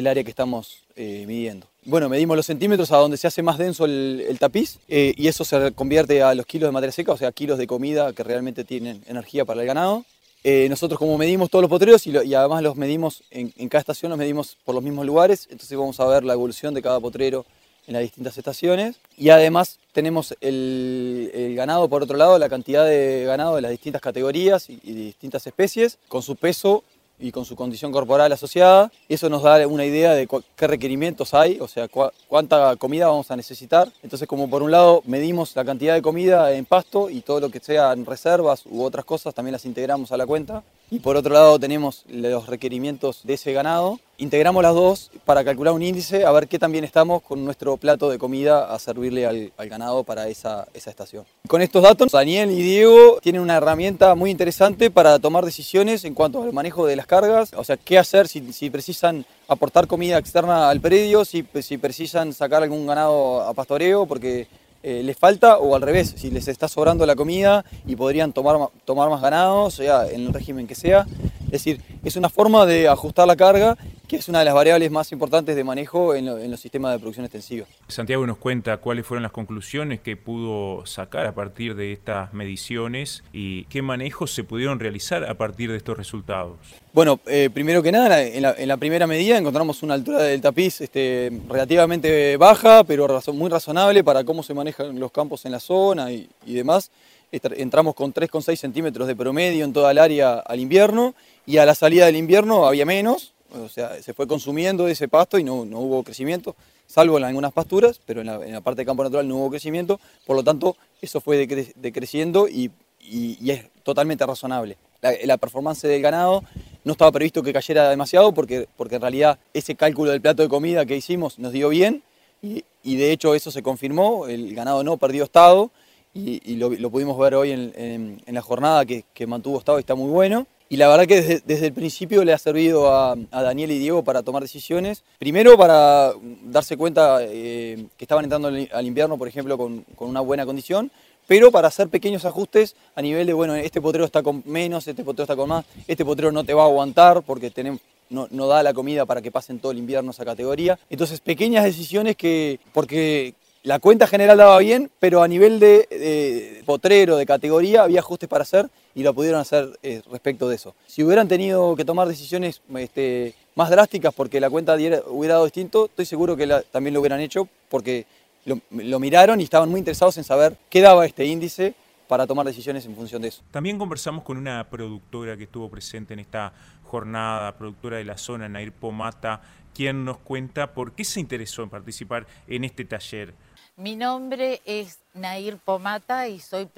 área 0.07 0.23
que 0.23 0.29
estamos 0.31 0.79
eh, 0.95 1.23
midiendo. 1.27 1.67
Bueno, 1.85 2.09
medimos 2.09 2.35
los 2.35 2.47
centímetros 2.47 2.91
a 2.91 2.97
donde 2.97 3.15
se 3.15 3.27
hace 3.27 3.43
más 3.43 3.59
denso 3.59 3.85
el, 3.85 4.37
tapiz 4.39 4.79
eh, 4.87 5.13
y 5.15 5.27
eso 5.27 5.45
se 5.45 5.71
convierte 5.73 6.23
a 6.23 6.33
los 6.33 6.47
kilos 6.47 6.67
de 6.67 6.71
materia 6.71 6.91
seca, 6.91 7.11
o 7.11 7.17
sea, 7.17 7.31
kilos 7.31 7.59
de 7.59 7.67
comida 7.67 8.11
que 8.13 8.23
realmente 8.23 8.63
tienen 8.63 9.03
energía 9.05 9.45
para 9.45 9.61
el 9.61 9.67
ganado. 9.67 10.03
Eh, 10.45 10.67
nosotros 10.69 10.99
como 10.99 11.17
medimos 11.17 11.49
todos 11.49 11.61
los 11.63 11.69
potreros 11.69 12.05
y, 12.05 12.17
además 12.35 12.61
los 12.61 12.75
medimos 12.75 13.23
en, 13.31 13.69
cada 13.69 13.79
estación, 13.79 14.09
los 14.09 14.19
medimos 14.19 14.57
por 14.65 14.75
los 14.75 14.83
mismos 14.83 15.05
lugares, 15.05 15.47
entonces 15.49 15.77
vamos 15.77 15.99
a 16.01 16.05
ver 16.05 16.25
la 16.25 16.33
evolución 16.33 16.73
de 16.73 16.81
cada 16.81 16.99
potrero 16.99 17.45
en 17.87 17.93
las 17.93 18.01
distintas 18.01 18.37
estaciones. 18.37 18.97
Y 19.17 19.29
además 19.29 19.79
tenemos 19.93 20.35
el, 20.41 21.53
ganado, 21.55 21.87
por 21.87 22.03
otro 22.03 22.17
lado, 22.17 22.37
la 22.39 22.49
cantidad 22.49 22.85
de 22.85 23.23
ganado 23.25 23.55
de 23.55 23.61
las 23.61 23.71
distintas 23.71 24.01
categorías 24.01 24.69
y, 24.69 24.79
y 24.83 24.93
distintas 24.93 25.47
especies, 25.47 25.97
con 26.09 26.21
su 26.21 26.35
peso 26.35 26.83
y 27.19 27.31
con 27.31 27.45
su 27.45 27.55
condición 27.55 27.91
corporal 27.91 28.31
asociada. 28.31 28.91
Eso 29.07 29.29
nos 29.29 29.43
da 29.43 29.65
una 29.67 29.85
idea 29.85 30.13
de 30.13 30.27
qué 30.55 30.67
requerimientos 30.67 31.33
hay, 31.33 31.59
o 31.59 31.67
sea, 31.67 31.87
cuánta 32.27 32.75
comida 32.75 33.07
vamos 33.07 33.31
a 33.31 33.35
necesitar. 33.35 33.91
Entonces, 34.01 34.27
como 34.27 34.49
por 34.49 34.63
un 34.63 34.71
lado 34.71 35.01
medimos 35.05 35.55
la 35.55 35.65
cantidad 35.65 35.93
de 35.93 36.01
comida 36.01 36.51
en 36.51 36.65
pasto 36.65 37.09
y 37.09 37.21
todo 37.21 37.39
lo 37.39 37.49
que 37.49 37.59
sean 37.59 38.05
reservas 38.05 38.63
u 38.65 38.83
otras 38.83 39.05
cosas 39.05 39.33
también 39.33 39.53
las 39.53 39.65
integramos 39.65 40.11
a 40.11 40.17
la 40.17 40.25
cuenta. 40.25 40.63
Y 40.91 40.99
por 40.99 41.15
otro 41.15 41.33
lado 41.33 41.57
tenemos 41.57 42.03
los 42.07 42.47
requerimientos 42.47 43.21
de 43.23 43.33
ese 43.33 43.53
ganado 43.53 43.99
integramos 44.23 44.63
las 44.63 44.73
dos 44.73 45.11
para 45.25 45.43
calcular 45.43 45.73
un 45.73 45.83
índice, 45.83 46.25
a 46.25 46.31
ver 46.31 46.47
qué 46.47 46.57
tan 46.57 46.71
bien 46.71 46.83
estamos 46.83 47.21
con 47.21 47.45
nuestro 47.45 47.77
plato 47.77 48.09
de 48.09 48.17
comida 48.17 48.73
a 48.73 48.79
servirle 48.79 49.27
al, 49.27 49.51
ganado 49.69 50.03
para 50.03 50.27
esa, 50.27 50.67
estación. 50.73 51.25
Con 51.47 51.61
estos 51.61 51.83
datos, 51.83 52.11
Daniel 52.11 52.49
y 52.51 52.61
Diego 52.61 53.19
tienen 53.21 53.41
una 53.41 53.57
herramienta 53.57 54.15
muy 54.15 54.31
interesante 54.31 54.89
para 54.89 55.19
tomar 55.19 55.45
decisiones 55.45 56.05
en 56.05 56.13
cuanto 56.13 56.41
al 56.41 56.53
manejo 56.53 56.87
de 56.87 56.95
las 56.95 57.05
cargas, 57.05 57.51
o 57.55 57.63
sea, 57.63 57.77
qué 57.77 57.99
hacer 57.99 58.27
si, 58.27 58.69
precisan 58.69 59.25
aportar 59.47 59.87
comida 59.87 60.17
externa 60.17 60.69
al 60.69 60.79
predio, 60.79 61.25
si, 61.25 61.45
si 61.61 61.77
precisan 61.77 62.33
sacar 62.33 62.63
algún 62.63 62.87
ganado 62.87 63.41
a 63.41 63.53
pastoreo, 63.53 64.05
porque 64.05 64.47
eh, 64.83 65.01
les 65.03 65.17
falta 65.17 65.57
o 65.57 65.75
al 65.75 65.81
revés, 65.81 66.13
si 66.17 66.29
les 66.29 66.47
está 66.47 66.67
sobrando 66.67 67.05
la 67.05 67.15
comida 67.15 67.65
y 67.85 67.95
podrían 67.95 68.33
tomar, 68.33 68.69
tomar 68.85 69.09
más 69.09 69.21
ganado, 69.21 69.71
sea 69.71 70.07
en 70.09 70.27
el 70.27 70.33
régimen 70.33 70.67
que 70.67 70.75
sea. 70.75 71.05
Es 71.45 71.63
decir, 71.63 71.81
es 72.03 72.15
una 72.15 72.29
forma 72.29 72.65
de 72.65 72.87
ajustar 72.87 73.27
la 73.27 73.35
carga 73.35 73.77
que 74.13 74.17
es 74.17 74.29
una 74.29 74.39
de 74.39 74.45
las 74.45 74.53
variables 74.53 74.91
más 74.91 75.11
importantes 75.11 75.55
de 75.55 75.63
manejo 75.63 76.13
en, 76.13 76.51
los 76.51 76.59
sistemas 76.59 76.91
de 76.93 76.99
producción 76.99 77.25
extensiva. 77.25 77.65
Santiago 77.87 78.27
nos 78.27 78.37
cuenta 78.37 78.77
cuáles 78.77 79.07
fueron 79.07 79.23
las 79.23 79.31
conclusiones 79.31 80.01
que 80.01 80.17
pudo 80.17 80.85
sacar 80.85 81.25
a 81.25 81.33
partir 81.33 81.75
de 81.75 81.93
estas 81.93 82.31
mediciones 82.31 83.23
y 83.33 83.65
qué 83.65 83.81
manejos 83.81 84.31
se 84.31 84.43
pudieron 84.43 84.79
realizar 84.79 85.23
a 85.23 85.33
partir 85.35 85.71
de 85.71 85.77
estos 85.77 85.97
resultados. 85.97 86.57
Bueno, 86.93 87.19
eh, 87.25 87.49
primero 87.51 87.81
que 87.81 87.91
nada, 87.91 88.21
en 88.21 88.67
la, 88.67 88.77
primera 88.77 89.07
medida 89.07 89.35
encontramos 89.35 89.81
una 89.81 89.95
altura 89.95 90.21
del 90.21 90.41
tapiz 90.41 90.79
este, 90.79 91.31
relativamente 91.49 92.37
baja, 92.37 92.83
pero 92.83 93.07
muy 93.33 93.49
razonable 93.49 94.03
para 94.03 94.23
cómo 94.23 94.43
se 94.43 94.53
manejan 94.53 94.99
los 94.99 95.11
campos 95.11 95.43
en 95.45 95.53
la 95.53 95.59
zona 95.59 96.11
y, 96.11 96.29
y 96.45 96.53
demás. 96.53 96.91
Entramos 97.31 97.95
con 97.95 98.13
3,6 98.13 98.57
centímetros 98.57 99.07
de 99.07 99.15
promedio 99.15 99.65
en 99.65 99.73
toda 99.73 99.89
el 99.89 99.97
área 99.97 100.35
al 100.35 100.59
invierno 100.59 101.15
y 101.47 101.57
a 101.57 101.65
la 101.65 101.73
salida 101.73 102.05
del 102.05 102.15
invierno 102.15 102.67
había 102.67 102.85
menos, 102.85 103.33
o 103.59 103.69
sea, 103.69 103.99
se 104.01 104.13
fue 104.13 104.27
consumiendo 104.27 104.87
ese 104.87 105.07
pasto 105.07 105.39
y 105.39 105.43
no, 105.43 105.61
hubo 105.61 106.03
crecimiento, 106.03 106.55
salvo 106.85 107.17
en 107.17 107.23
algunas 107.23 107.53
pasturas, 107.53 107.99
pero 108.05 108.21
en 108.21 108.27
la, 108.27 108.61
parte 108.61 108.81
de 108.81 108.85
campo 108.85 109.03
natural 109.03 109.27
no 109.27 109.37
hubo 109.37 109.49
crecimiento, 109.49 109.99
por 110.27 110.35
lo 110.35 110.43
tanto 110.43 110.77
eso 111.01 111.21
fue 111.21 111.47
decreciendo 111.75 112.47
y, 112.47 112.71
es 113.01 113.65
totalmente 113.83 114.25
razonable. 114.25 114.77
La, 115.01 115.37
performance 115.37 115.81
del 115.81 116.01
ganado 116.01 116.43
no 116.83 116.93
estaba 116.93 117.11
previsto 117.11 117.43
que 117.43 117.53
cayera 117.53 117.89
demasiado 117.89 118.33
porque, 118.33 118.67
porque 118.77 118.95
en 118.95 119.01
realidad 119.01 119.39
ese 119.53 119.75
cálculo 119.75 120.11
del 120.11 120.21
plato 120.21 120.43
de 120.43 120.49
comida 120.49 120.85
que 120.85 120.97
hicimos 120.97 121.39
nos 121.39 121.51
dio 121.51 121.69
bien 121.69 122.03
y, 122.41 122.63
de 122.97 123.11
hecho 123.11 123.35
eso 123.35 123.51
se 123.51 123.63
confirmó, 123.63 124.27
el 124.27 124.53
ganado 124.53 124.83
no 124.83 124.97
perdió 124.97 125.23
estado 125.23 125.71
y, 126.13 126.55
lo, 126.57 126.91
pudimos 126.91 127.17
ver 127.17 127.35
hoy 127.35 127.51
en, 127.51 128.21
la 128.27 128.41
jornada 128.41 128.85
que, 128.85 129.27
mantuvo 129.27 129.57
estado 129.57 129.79
y 129.79 129.81
está 129.81 129.95
muy 129.95 130.11
bueno. 130.11 130.45
Y 130.69 130.77
la 130.77 130.87
verdad 130.87 131.05
que 131.05 131.41
desde, 131.45 131.67
el 131.67 131.73
principio 131.73 132.23
le 132.23 132.33
ha 132.33 132.37
servido 132.37 132.93
a, 132.93 133.15
Daniel 133.31 133.71
y 133.71 133.79
Diego 133.79 134.03
para 134.03 134.23
tomar 134.23 134.41
decisiones. 134.41 135.03
Primero 135.19 135.57
para 135.57 136.13
darse 136.43 136.77
cuenta 136.77 137.19
eh, 137.21 137.85
que 137.97 138.03
estaban 138.05 138.25
entrando 138.25 138.49
al 138.49 138.85
invierno, 138.85 139.17
por 139.17 139.27
ejemplo, 139.27 139.57
con, 139.57 139.85
una 139.97 140.19
buena 140.19 140.45
condición, 140.45 140.91
pero 141.27 141.51
para 141.51 141.67
hacer 141.67 141.89
pequeños 141.89 142.25
ajustes 142.25 142.75
a 142.95 143.01
nivel 143.01 143.27
de, 143.27 143.33
bueno, 143.33 143.55
este 143.55 143.81
potrero 143.81 144.05
está 144.05 144.23
con 144.23 144.43
menos, 144.45 144.87
este 144.87 145.03
potrero 145.03 145.23
está 145.23 145.35
con 145.35 145.49
más, 145.49 145.65
este 145.87 146.05
potrero 146.05 146.31
no 146.31 146.43
te 146.43 146.53
va 146.53 146.63
a 146.63 146.65
aguantar 146.65 147.21
porque 147.23 147.49
tenemos, 147.49 147.81
no, 148.09 148.27
no, 148.31 148.47
da 148.47 148.63
la 148.63 148.73
comida 148.73 149.05
para 149.05 149.21
que 149.21 149.31
pasen 149.31 149.59
todo 149.59 149.71
el 149.71 149.77
invierno 149.77 150.11
esa 150.11 150.25
categoría. 150.25 150.77
Entonces, 150.89 151.19
pequeñas 151.19 151.63
decisiones 151.63 152.15
que, 152.15 152.59
porque 152.73 153.33
la 153.63 153.79
cuenta 153.79 154.07
general 154.07 154.37
daba 154.37 154.59
bien, 154.59 154.91
pero 154.99 155.23
a 155.23 155.27
nivel 155.27 155.59
de, 155.59 156.61
potrero, 156.65 157.15
de 157.15 157.25
categoría, 157.25 157.83
había 157.83 158.01
ajustes 158.01 158.27
para 158.27 158.43
hacer 158.43 158.69
y 158.93 159.03
lo 159.03 159.13
pudieron 159.13 159.39
hacer 159.39 159.79
eh, 159.81 160.01
respecto 160.11 160.49
de 160.49 160.55
eso. 160.55 160.75
Si 160.85 161.01
hubieran 161.01 161.29
tenido 161.29 161.75
que 161.75 161.85
tomar 161.85 162.07
decisiones 162.07 162.61
este, 162.77 163.33
más 163.55 163.69
drásticas 163.69 164.13
porque 164.13 164.41
la 164.41 164.49
cuenta 164.49 164.75
hubiera 164.75 165.33
dado 165.35 165.45
distinto, 165.45 165.85
estoy 165.85 166.05
seguro 166.05 166.35
que 166.35 166.45
también 166.71 166.93
lo 166.93 166.99
hubieran 166.99 167.21
hecho 167.21 167.47
porque 167.69 168.05
lo, 168.45 168.59
lo 168.71 168.99
miraron 168.99 169.39
y 169.39 169.43
estaban 169.43 169.69
muy 169.69 169.79
interesados 169.79 170.17
en 170.17 170.23
saber 170.23 170.57
qué 170.69 170.81
daba 170.81 171.05
este 171.05 171.25
índice 171.25 171.75
para 172.07 172.27
tomar 172.27 172.45
decisiones 172.45 172.85
en 172.85 172.95
función 172.95 173.21
de 173.21 173.29
eso. 173.29 173.41
También 173.51 173.77
conversamos 173.79 174.23
con 174.23 174.37
una 174.37 174.69
productora 174.69 175.37
que 175.37 175.43
estuvo 175.43 175.69
presente 175.69 176.13
en 176.13 176.19
esta 176.19 176.53
jornada, 176.85 177.57
productora 177.57 177.97
de 177.97 178.05
la 178.05 178.17
zona, 178.17 178.47
Nair 178.47 178.71
Pomata, 178.71 179.41
quien 179.73 180.05
nos 180.05 180.19
cuenta 180.19 180.73
por 180.73 180.91
qué 180.91 181.03
se 181.05 181.19
interesó 181.19 181.63
en 181.63 181.69
participar 181.69 182.27
en 182.47 182.65
este 182.65 182.85
taller. 182.85 183.33
Mi 183.75 183.95
nombre 183.95 184.61
es 184.65 184.99
Nair 185.15 185.57
Pomata 185.57 186.27
y 186.27 186.39
soy 186.39 186.69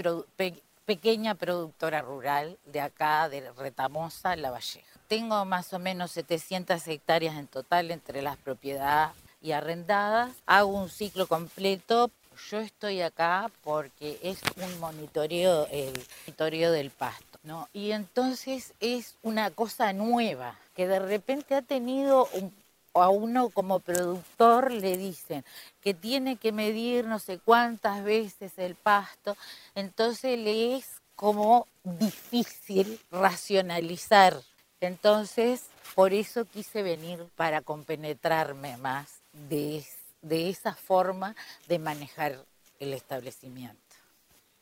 pequeña 0.85 1.35
productora 1.35 2.01
rural 2.01 2.57
de 2.65 2.79
acá, 2.79 3.27
de 3.27 3.51
Retamosa, 3.51 4.35
La 4.37 4.51
Valleja. 4.51 4.87
Tengo 5.09 5.43
más 5.43 5.73
o 5.73 5.79
menos 5.79 6.11
700 6.11 6.87
hectáreas 6.87 7.35
en 7.35 7.47
total 7.47 7.91
entre 7.91 8.21
las 8.21 8.37
propiedades 8.37 9.11
y 9.45 9.51
arrendadas. 9.51 10.31
Hago 10.47 10.69
un 10.69 10.89
ciclo 10.89 11.27
completo. 11.27 12.09
Yo 12.49 12.59
estoy 12.59 13.01
acá 13.01 13.51
porque 13.63 14.19
es 14.23 14.39
un 14.57 14.79
monitoreo, 14.79 15.67
el 15.67 15.93
monitoreo 16.25 16.71
del 16.71 16.89
pasto. 16.89 17.39
¿no? 17.43 17.69
Y 17.71 17.91
entonces 17.91 18.73
es 18.79 19.15
una 19.21 19.51
cosa 19.51 19.93
nueva 19.93 20.57
que 20.75 20.87
de 20.87 20.99
repente 20.99 21.55
ha 21.55 21.61
tenido 21.61 22.27
un 22.33 22.51
a 22.97 23.09
uno 23.09 23.49
como 23.49 23.81
productor 23.81 24.71
le 24.71 24.95
dicen 24.95 25.43
que 25.81 25.93
tiene 25.93 26.37
que 26.37 26.53
medir 26.53 27.05
no 27.05 27.19
sé 27.19 27.39
cuántas 27.39 28.01
veces 28.05 28.53
el 28.57 28.75
pasto, 28.75 29.35
entonces 29.75 30.39
le 30.39 30.77
es 30.77 31.01
como 31.17 31.67
difícil 31.83 33.01
racionalizar. 33.11 34.37
Entonces, 34.79 35.65
por 35.93 36.13
eso 36.13 36.45
quise 36.45 36.83
venir 36.83 37.27
para 37.35 37.59
compenetrarme 37.59 38.77
más 38.77 39.24
de, 39.49 39.85
de 40.21 40.49
esa 40.49 40.73
forma 40.73 41.35
de 41.67 41.79
manejar 41.79 42.45
el 42.79 42.93
establecimiento. 42.93 43.79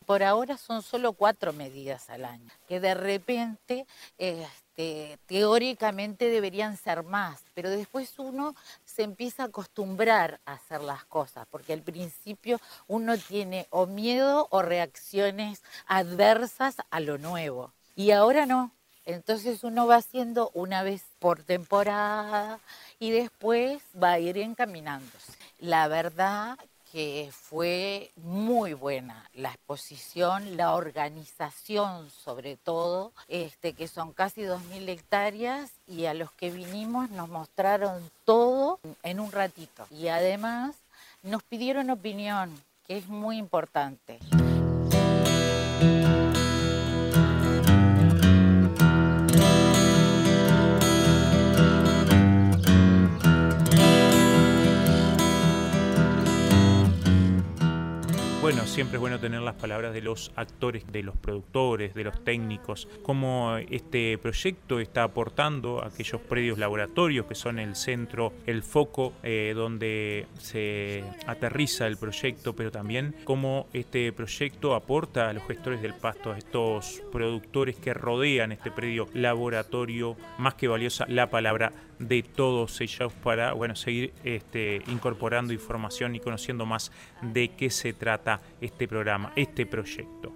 Por 0.06 0.22
ahora 0.22 0.58
son 0.58 0.82
solo 0.82 1.14
cuatro 1.14 1.54
medidas 1.54 2.10
al 2.10 2.26
año, 2.26 2.50
que 2.68 2.82
de 2.82 2.94
repente 2.94 3.88
este, 4.18 5.18
teóricamente 5.28 6.30
deberían 6.30 6.76
ser 6.76 7.04
más, 7.04 7.42
pero 7.54 7.70
después 7.70 8.20
uno 8.20 8.54
se 8.84 9.04
empieza 9.04 9.44
a 9.44 9.46
acostumbrar 9.46 10.42
a 10.46 10.54
hacer 10.54 10.82
las 10.82 11.06
cosas, 11.06 11.48
porque 11.50 11.72
al 11.72 11.82
principio 11.82 12.60
uno 12.88 13.18
tiene 13.18 13.68
o 13.70 13.86
miedo 13.86 14.48
o 14.50 14.62
reacciones 14.62 15.64
adversas 15.86 16.78
a 16.90 17.00
lo 17.00 17.18
nuevo. 17.18 17.72
Y 17.96 18.12
ahora 18.12 18.46
no. 18.46 18.72
Entonces 19.06 19.64
uno 19.64 19.88
va 19.88 19.98
haciendo 19.98 20.52
una 20.54 20.84
vez 20.84 21.04
por 21.20 21.44
temporada 21.44 22.60
y 23.00 23.12
después 23.12 23.82
va 24.02 24.14
a 24.14 24.20
ir 24.20 24.38
encaminándose. 24.38 25.34
La 25.60 25.88
verdad 25.88 26.58
que 26.94 27.32
fue 27.32 28.12
muy 28.18 28.74
buena 28.74 29.28
la 29.34 29.50
exposición, 29.50 30.58
la 30.58 30.76
organización 30.76 32.10
sobre 32.12 32.56
todo, 32.56 33.12
este, 33.28 33.74
que 33.74 33.88
son 33.88 34.14
casi 34.14 34.42
2.000 34.42 34.90
hectáreas 34.90 35.72
y 35.88 36.06
a 36.06 36.14
los 36.14 36.32
que 36.34 36.52
vinimos 36.52 37.10
nos 37.10 37.30
mostraron 37.30 38.12
todo 38.26 38.80
en 39.02 39.20
un 39.20 39.32
ratito. 39.32 39.88
Y 39.90 40.10
además 40.10 40.76
nos 41.24 41.42
pidieron 41.42 41.90
opinión, 41.90 42.54
que 42.86 42.98
es 42.98 43.08
muy 43.08 43.38
importante. 43.38 44.20
Bueno, 58.44 58.68
siempre 58.68 58.98
es 58.98 59.00
bueno 59.00 59.22
tener 59.22 59.40
las 59.40 59.56
palabras 59.56 59.94
de 59.94 60.02
los 60.02 60.34
actores, 60.36 60.84
de 60.92 61.02
los 61.02 61.16
productores, 61.16 61.94
de 61.94 62.04
los 62.04 62.26
técnicos, 62.26 62.90
cómo 63.02 63.56
este 63.56 64.18
proyecto 64.18 64.82
está 64.82 65.04
aportando 65.04 65.82
a 65.82 65.88
aquellos 65.88 66.20
predios 66.20 66.58
laboratorios 66.58 67.26
que 67.26 67.36
son 67.36 67.58
el 67.58 67.78
centro, 67.78 68.34
el 68.46 68.62
foco 68.62 69.14
eh, 69.24 69.54
donde 69.56 70.28
se 70.40 71.06
aterriza 71.26 71.88
el 71.88 71.96
proyecto, 71.96 72.54
pero 72.54 72.70
también 72.70 73.16
cómo 73.24 73.68
este 73.72 74.12
proyecto 74.12 74.76
aporta 74.76 75.30
a 75.30 75.34
los 75.34 75.48
gestores 75.48 75.82
del 75.82 75.94
pasto, 75.94 76.34
a 76.34 76.38
estos 76.38 77.02
productores 77.14 77.78
que 77.78 77.94
rodean 77.94 78.52
este 78.52 78.72
predio 78.72 79.08
laboratorio, 79.14 80.18
más 80.38 80.56
que 80.56 80.68
valiosa 80.68 81.06
la 81.08 81.30
palabra 81.30 81.72
de 82.00 82.24
todos 82.24 82.82
ellos 82.82 83.14
para 83.24 83.54
bueno, 83.54 83.76
seguir 83.76 84.14
este, 84.24 84.82
incorporando 84.88 85.54
información 85.54 86.16
y 86.16 86.20
conociendo 86.20 86.66
más 86.66 86.92
de 87.22 87.50
qué 87.50 87.70
se 87.70 87.94
trata 87.94 88.33
este 88.62 88.88
programa, 88.88 89.34
este 89.36 89.66
proyecto. 89.66 90.32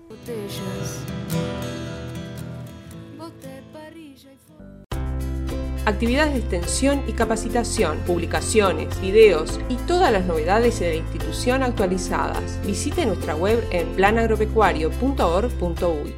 Actividades 5.88 6.34
de 6.34 6.40
extensión 6.40 7.04
y 7.08 7.14
capacitación, 7.14 8.00
publicaciones, 8.00 9.00
videos 9.00 9.58
y 9.70 9.76
todas 9.88 10.12
las 10.12 10.26
novedades 10.26 10.82
de 10.82 10.90
la 10.90 10.96
institución 10.96 11.64
actualizadas. 11.64 12.60
Visite 12.66 13.06
nuestra 13.06 13.38
web 13.38 13.66
en 13.72 13.88
planagropecuario.org.uy. 13.96 16.14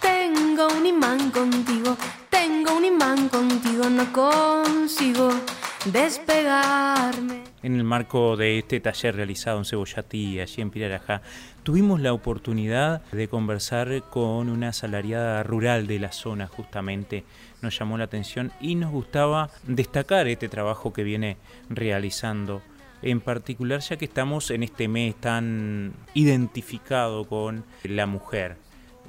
Tengo 0.00 0.68
un 0.68 0.86
imán 0.86 1.30
contigo, 1.30 1.98
tengo 2.30 2.74
un 2.74 2.86
imán 2.86 3.28
contigo, 3.28 3.90
no 3.90 4.10
consigo 4.10 5.28
despegarme. 5.84 7.42
En 7.62 7.76
el 7.76 7.84
marco 7.84 8.36
de 8.36 8.58
este 8.58 8.80
taller 8.80 9.16
realizado 9.16 9.58
en 9.58 9.64
Cebollatí, 9.64 10.40
allí 10.40 10.62
en 10.62 10.70
Pirarajá, 10.70 11.22
tuvimos 11.62 12.00
la 12.00 12.12
oportunidad 12.12 13.02
de 13.12 13.28
conversar 13.28 14.02
con 14.10 14.48
una 14.48 14.68
asalariada 14.68 15.42
rural 15.42 15.86
de 15.86 15.98
la 15.98 16.12
zona 16.12 16.46
justamente. 16.46 17.24
Nos 17.60 17.78
llamó 17.78 17.98
la 17.98 18.04
atención 18.04 18.52
y 18.60 18.74
nos 18.74 18.92
gustaba 18.92 19.50
destacar 19.64 20.28
este 20.28 20.48
trabajo 20.48 20.92
que 20.92 21.04
viene 21.04 21.36
realizando. 21.68 22.62
En 23.02 23.20
particular 23.20 23.80
ya 23.80 23.96
que 23.96 24.04
estamos 24.04 24.50
en 24.50 24.62
este 24.62 24.86
mes 24.86 25.16
tan 25.16 25.92
identificado 26.14 27.24
con 27.26 27.64
la 27.82 28.06
mujer 28.06 28.56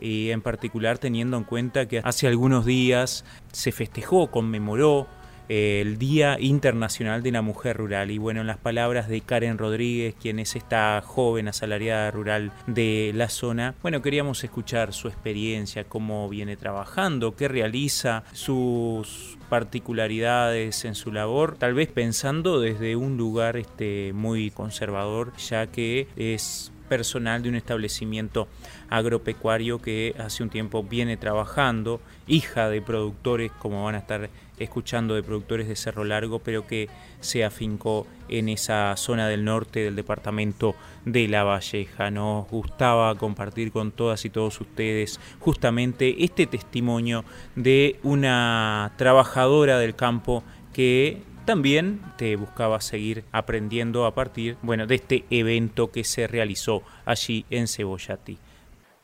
y 0.01 0.31
en 0.31 0.41
particular 0.41 0.97
teniendo 0.97 1.37
en 1.37 1.43
cuenta 1.43 1.87
que 1.87 1.99
hace 1.99 2.27
algunos 2.27 2.65
días 2.65 3.23
se 3.51 3.71
festejó, 3.71 4.31
conmemoró 4.31 5.07
el 5.49 5.97
Día 5.97 6.37
Internacional 6.39 7.23
de 7.23 7.31
la 7.31 7.41
Mujer 7.41 7.77
Rural. 7.77 8.11
Y 8.11 8.17
bueno, 8.17 8.41
en 8.41 8.47
las 8.47 8.57
palabras 8.57 9.07
de 9.07 9.21
Karen 9.21 9.57
Rodríguez, 9.57 10.15
quien 10.19 10.39
es 10.39 10.55
esta 10.55 11.01
joven 11.05 11.47
asalariada 11.47 12.11
rural 12.11 12.51
de 12.67 13.11
la 13.13 13.29
zona, 13.29 13.75
bueno, 13.81 14.01
queríamos 14.01 14.43
escuchar 14.43 14.93
su 14.93 15.07
experiencia, 15.07 15.83
cómo 15.83 16.29
viene 16.29 16.57
trabajando, 16.57 17.35
qué 17.35 17.47
realiza, 17.47 18.23
sus 18.33 19.37
particularidades 19.49 20.83
en 20.85 20.95
su 20.95 21.11
labor, 21.11 21.57
tal 21.57 21.73
vez 21.73 21.89
pensando 21.91 22.59
desde 22.59 22.95
un 22.95 23.17
lugar 23.17 23.57
este, 23.57 24.11
muy 24.13 24.51
conservador, 24.51 25.35
ya 25.37 25.67
que 25.67 26.07
es 26.15 26.72
personal 26.87 27.41
de 27.41 27.49
un 27.49 27.55
establecimiento 27.55 28.47
agropecuario 28.89 29.81
que 29.81 30.15
hace 30.19 30.43
un 30.43 30.49
tiempo 30.49 30.83
viene 30.83 31.17
trabajando, 31.17 32.01
hija 32.27 32.69
de 32.69 32.81
productores, 32.81 33.51
como 33.51 33.85
van 33.85 33.95
a 33.95 33.99
estar 33.99 34.29
escuchando, 34.59 35.15
de 35.15 35.23
productores 35.23 35.67
de 35.67 35.75
Cerro 35.75 36.03
Largo, 36.03 36.39
pero 36.39 36.67
que 36.67 36.89
se 37.19 37.43
afincó 37.43 38.07
en 38.29 38.49
esa 38.49 38.95
zona 38.97 39.27
del 39.27 39.43
norte 39.43 39.81
del 39.81 39.95
departamento 39.95 40.75
de 41.05 41.27
La 41.27 41.43
Valleja. 41.43 42.11
Nos 42.11 42.47
gustaba 42.49 43.15
compartir 43.15 43.71
con 43.71 43.91
todas 43.91 44.25
y 44.25 44.29
todos 44.29 44.59
ustedes 44.61 45.19
justamente 45.39 46.23
este 46.23 46.47
testimonio 46.47 47.25
de 47.55 47.99
una 48.03 48.93
trabajadora 48.97 49.79
del 49.79 49.95
campo 49.95 50.43
que 50.73 51.21
también 51.45 52.01
te 52.17 52.35
buscaba 52.35 52.79
seguir 52.81 53.25
aprendiendo 53.31 54.05
a 54.05 54.13
partir 54.13 54.57
bueno, 54.61 54.87
de 54.87 54.95
este 54.95 55.25
evento 55.29 55.91
que 55.91 56.03
se 56.03 56.27
realizó 56.27 56.83
allí 57.05 57.45
en 57.49 57.67
Cebollati. 57.67 58.37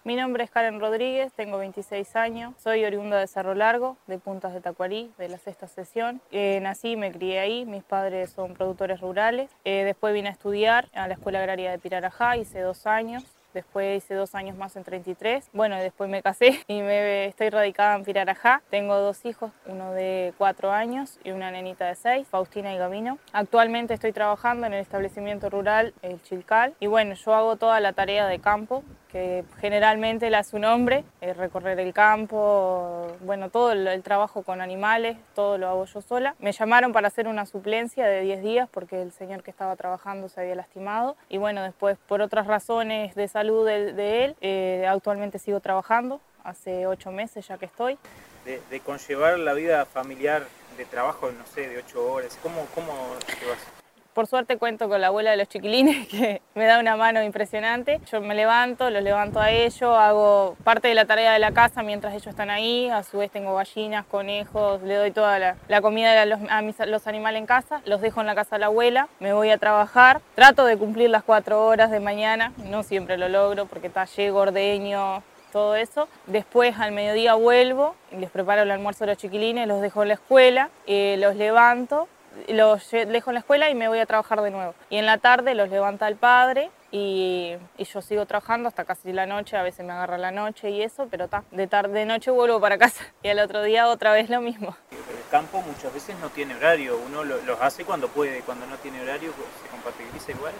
Mi 0.06 0.16
nombre 0.16 0.46
es 0.46 0.50
Karen 0.50 0.80
Rodríguez, 0.80 1.34
tengo 1.34 1.58
26 1.58 2.16
años, 2.16 2.56
soy 2.64 2.86
oriunda 2.86 3.20
de 3.20 3.28
Cerro 3.28 3.54
Largo, 3.54 3.98
de 4.08 4.18
Puntas 4.18 4.54
de 4.54 4.62
Tacuarí, 4.62 5.12
de 5.18 5.28
la 5.28 5.38
sexta 5.38 5.68
sesión. 5.68 6.22
Eh, 6.32 6.60
nací 6.62 6.92
y 6.92 6.96
me 6.96 7.12
crié 7.12 7.40
ahí, 7.40 7.66
mis 7.66 7.84
padres 7.84 8.32
son 8.32 8.54
productores 8.54 9.02
rurales. 9.02 9.52
Eh, 9.66 9.84
después 9.84 10.14
vine 10.14 10.30
a 10.30 10.32
estudiar 10.32 10.88
a 10.94 11.08
la 11.08 11.16
Escuela 11.16 11.40
Agraria 11.40 11.70
de 11.70 11.80
Pirarajá, 11.80 12.38
hice 12.38 12.62
dos 12.62 12.88
años. 12.88 13.24
Después 13.54 14.04
hice 14.04 14.14
dos 14.14 14.36
años 14.36 14.56
más 14.56 14.76
en 14.76 14.84
33. 14.84 15.50
Bueno, 15.54 15.78
después 15.78 16.10
me 16.10 16.22
casé 16.22 16.64
y 16.68 16.82
me 16.82 17.26
estoy 17.26 17.50
radicada 17.50 17.96
en 17.96 18.04
Pirarajá. 18.04 18.62
Tengo 18.70 18.96
dos 18.98 19.26
hijos, 19.26 19.52
uno 19.66 19.94
de 19.94 20.34
cuatro 20.38 20.72
años 20.72 21.20
y 21.24 21.32
una 21.32 21.52
nenita 21.52 21.88
de 21.88 21.96
seis, 21.96 22.28
Faustina 22.28 22.74
y 22.74 22.78
Gavino. 22.78 23.18
Actualmente 23.34 23.94
estoy 23.94 24.12
trabajando 24.12 24.68
en 24.68 24.74
el 24.74 24.82
establecimiento 24.82 25.50
rural 25.50 25.94
El 26.02 26.22
Chilcal. 26.22 26.76
Y 26.80 26.88
bueno, 26.88 27.16
yo 27.16 27.34
hago 27.34 27.56
toda 27.56 27.80
la 27.80 27.94
tarea 27.94 28.28
de 28.28 28.40
campo, 28.40 28.84
que 29.12 29.44
generalmente 29.60 30.30
la 30.30 30.44
su 30.44 30.60
nombre, 30.60 31.04
es 31.22 31.36
recorrer 31.36 31.80
el 31.80 31.94
campo, 31.94 33.08
bueno, 33.22 33.50
todo 33.50 33.72
el, 33.72 34.02
trabajo 34.04 34.44
con 34.44 34.62
animales, 34.62 35.18
todo 35.36 35.58
lo 35.58 35.68
hago 35.68 35.86
yo 35.86 36.02
sola. 36.02 36.36
Me 36.40 36.52
llamaron 36.52 36.94
para 36.94 37.08
hacer 37.08 37.28
una 37.28 37.46
suplencia 37.46 38.06
de 38.06 38.22
10 38.22 38.42
días 38.44 38.70
porque 38.72 39.02
el 39.02 39.12
señor 39.12 39.44
que 39.44 39.52
estaba 39.52 39.76
trabajando 39.76 40.30
se 40.30 40.42
había 40.42 40.56
lastimado 40.56 41.18
y 41.28 41.38
bueno, 41.38 41.62
después 41.64 41.98
por 42.08 42.22
otras 42.22 42.48
razones 42.48 43.16
de 43.16 43.28
salud 43.28 43.66
de, 43.66 44.26
él, 44.26 44.36
eh, 44.42 44.86
actualmente 44.88 45.40
sigo 45.40 45.60
trabajando, 45.60 46.22
hace 46.44 46.88
8 46.88 47.12
meses 47.12 47.48
ya 47.48 47.58
que 47.58 47.66
estoy. 47.66 47.98
De, 48.46 48.62
de, 48.70 48.80
conllevar 48.80 49.38
la 49.40 49.54
vida 49.54 49.86
familiar 49.86 50.44
de 50.78 50.86
trabajo, 50.86 51.32
no 51.32 51.46
sé, 51.46 51.68
de 51.68 51.78
8 51.80 52.12
horas, 52.12 52.40
¿cómo, 52.42 52.66
cómo 52.74 52.94
llevas? 53.42 53.79
Por 54.14 54.26
suerte 54.26 54.58
cuento 54.58 54.90
con 54.90 55.00
la 55.02 55.08
abuela 55.08 55.32
de 55.32 55.38
los 55.38 55.48
chiquilines 55.48 56.08
que 56.10 56.42
me 56.56 56.66
da 56.66 56.80
una 56.80 56.98
mano 56.98 57.24
impresionante. 57.24 58.02
Yo 58.12 58.22
me 58.22 58.34
levanto, 58.34 58.90
los 58.90 59.04
levanto 59.04 59.40
a 59.40 59.52
ellos, 59.52 59.82
hago 59.82 60.58
parte 60.64 60.88
de 60.88 60.96
la 60.96 61.06
tarea 61.06 61.32
de 61.34 61.40
la 61.40 61.52
casa 61.52 61.84
mientras 61.84 62.14
ellos 62.14 62.28
están 62.28 62.50
ahí. 62.50 62.90
A 62.90 63.04
su 63.04 63.20
vez 63.20 63.30
tengo 63.32 63.56
gallinas, 63.56 64.06
conejos, 64.06 64.82
le 64.82 64.96
doy 64.96 65.12
toda 65.12 65.40
la, 65.40 65.82
comida 65.82 66.22
a, 66.22 66.26
los, 66.26 67.08
animales 67.08 67.40
en 67.40 67.46
casa. 67.46 67.82
Los 67.86 68.02
dejo 68.02 68.22
en 68.22 68.28
la 68.28 68.36
casa 68.36 68.56
de 68.56 68.62
la 68.62 68.66
abuela, 68.66 69.08
me 69.20 69.34
voy 69.34 69.52
a 69.52 69.58
trabajar. 69.58 70.22
Trato 70.36 70.66
de 70.66 70.78
cumplir 70.78 71.10
las 71.10 71.24
cuatro 71.24 71.66
horas 71.66 71.92
de 71.92 72.00
mañana, 72.00 72.52
no 72.66 72.84
siempre 72.84 73.18
lo 73.18 73.30
logro 73.30 73.68
porque 73.68 73.88
está 73.88 74.06
llego, 74.06 74.40
ordeño, 74.40 75.22
todo 75.52 75.76
eso. 75.76 76.08
Después 76.26 76.80
al 76.80 76.92
mediodía 76.92 77.36
vuelvo, 77.36 77.96
les 78.12 78.30
preparo 78.32 78.64
el 78.64 78.72
almuerzo 78.72 79.06
de 79.06 79.12
los 79.12 79.18
chiquilines, 79.18 79.68
los 79.68 79.82
dejo 79.82 80.02
en 80.02 80.10
la 80.10 80.14
escuela, 80.16 80.70
eh, 80.88 81.16
los 81.20 81.36
levanto 81.36 82.08
los 82.48 82.90
dejo 82.92 83.30
en 83.30 83.34
la 83.36 83.40
escuela 83.40 83.70
y 83.70 83.76
me 83.76 83.88
voy 83.88 84.00
a 84.00 84.06
trabajar 84.06 84.42
de 84.42 84.52
nuevo. 84.52 84.74
Y 84.90 84.98
en 84.98 85.06
la 85.06 85.18
tarde 85.18 85.56
los 85.56 85.70
levanta 85.70 86.08
el 86.08 86.16
padre 86.16 86.72
y, 86.92 87.56
yo 87.78 88.02
sigo 88.02 88.26
trabajando 88.26 88.68
hasta 88.68 88.86
casi 88.86 89.14
la 89.14 89.26
noche, 89.26 89.58
a 89.58 89.64
veces 89.64 89.86
me 89.86 89.94
agarra 89.94 90.18
la 90.18 90.32
noche 90.32 90.70
y 90.70 90.82
eso, 90.82 91.08
pero 91.10 91.26
está, 91.26 91.44
de 91.52 91.68
tarde 91.68 92.00
de 92.00 92.06
noche 92.06 92.32
vuelvo 92.32 92.60
para 92.60 92.78
casa 92.78 93.04
y 93.24 93.30
al 93.30 93.40
otro 93.40 93.64
día 93.64 93.88
otra 93.88 94.12
vez 94.12 94.30
lo 94.30 94.42
mismo. 94.42 94.76
El 94.92 95.30
campo 95.30 95.62
muchas 95.62 95.94
veces 95.94 96.16
no 96.20 96.30
tiene 96.30 96.56
horario, 96.56 96.98
uno 96.98 97.24
los 97.24 97.62
hace 97.62 97.86
cuando 97.86 98.08
puede, 98.08 98.42
cuando 98.42 98.66
no 98.66 98.78
tiene 98.78 99.02
horario 99.02 99.32
pues, 99.34 99.48
se 99.62 99.70
compatibiliza 99.70 100.32
igual. 100.32 100.54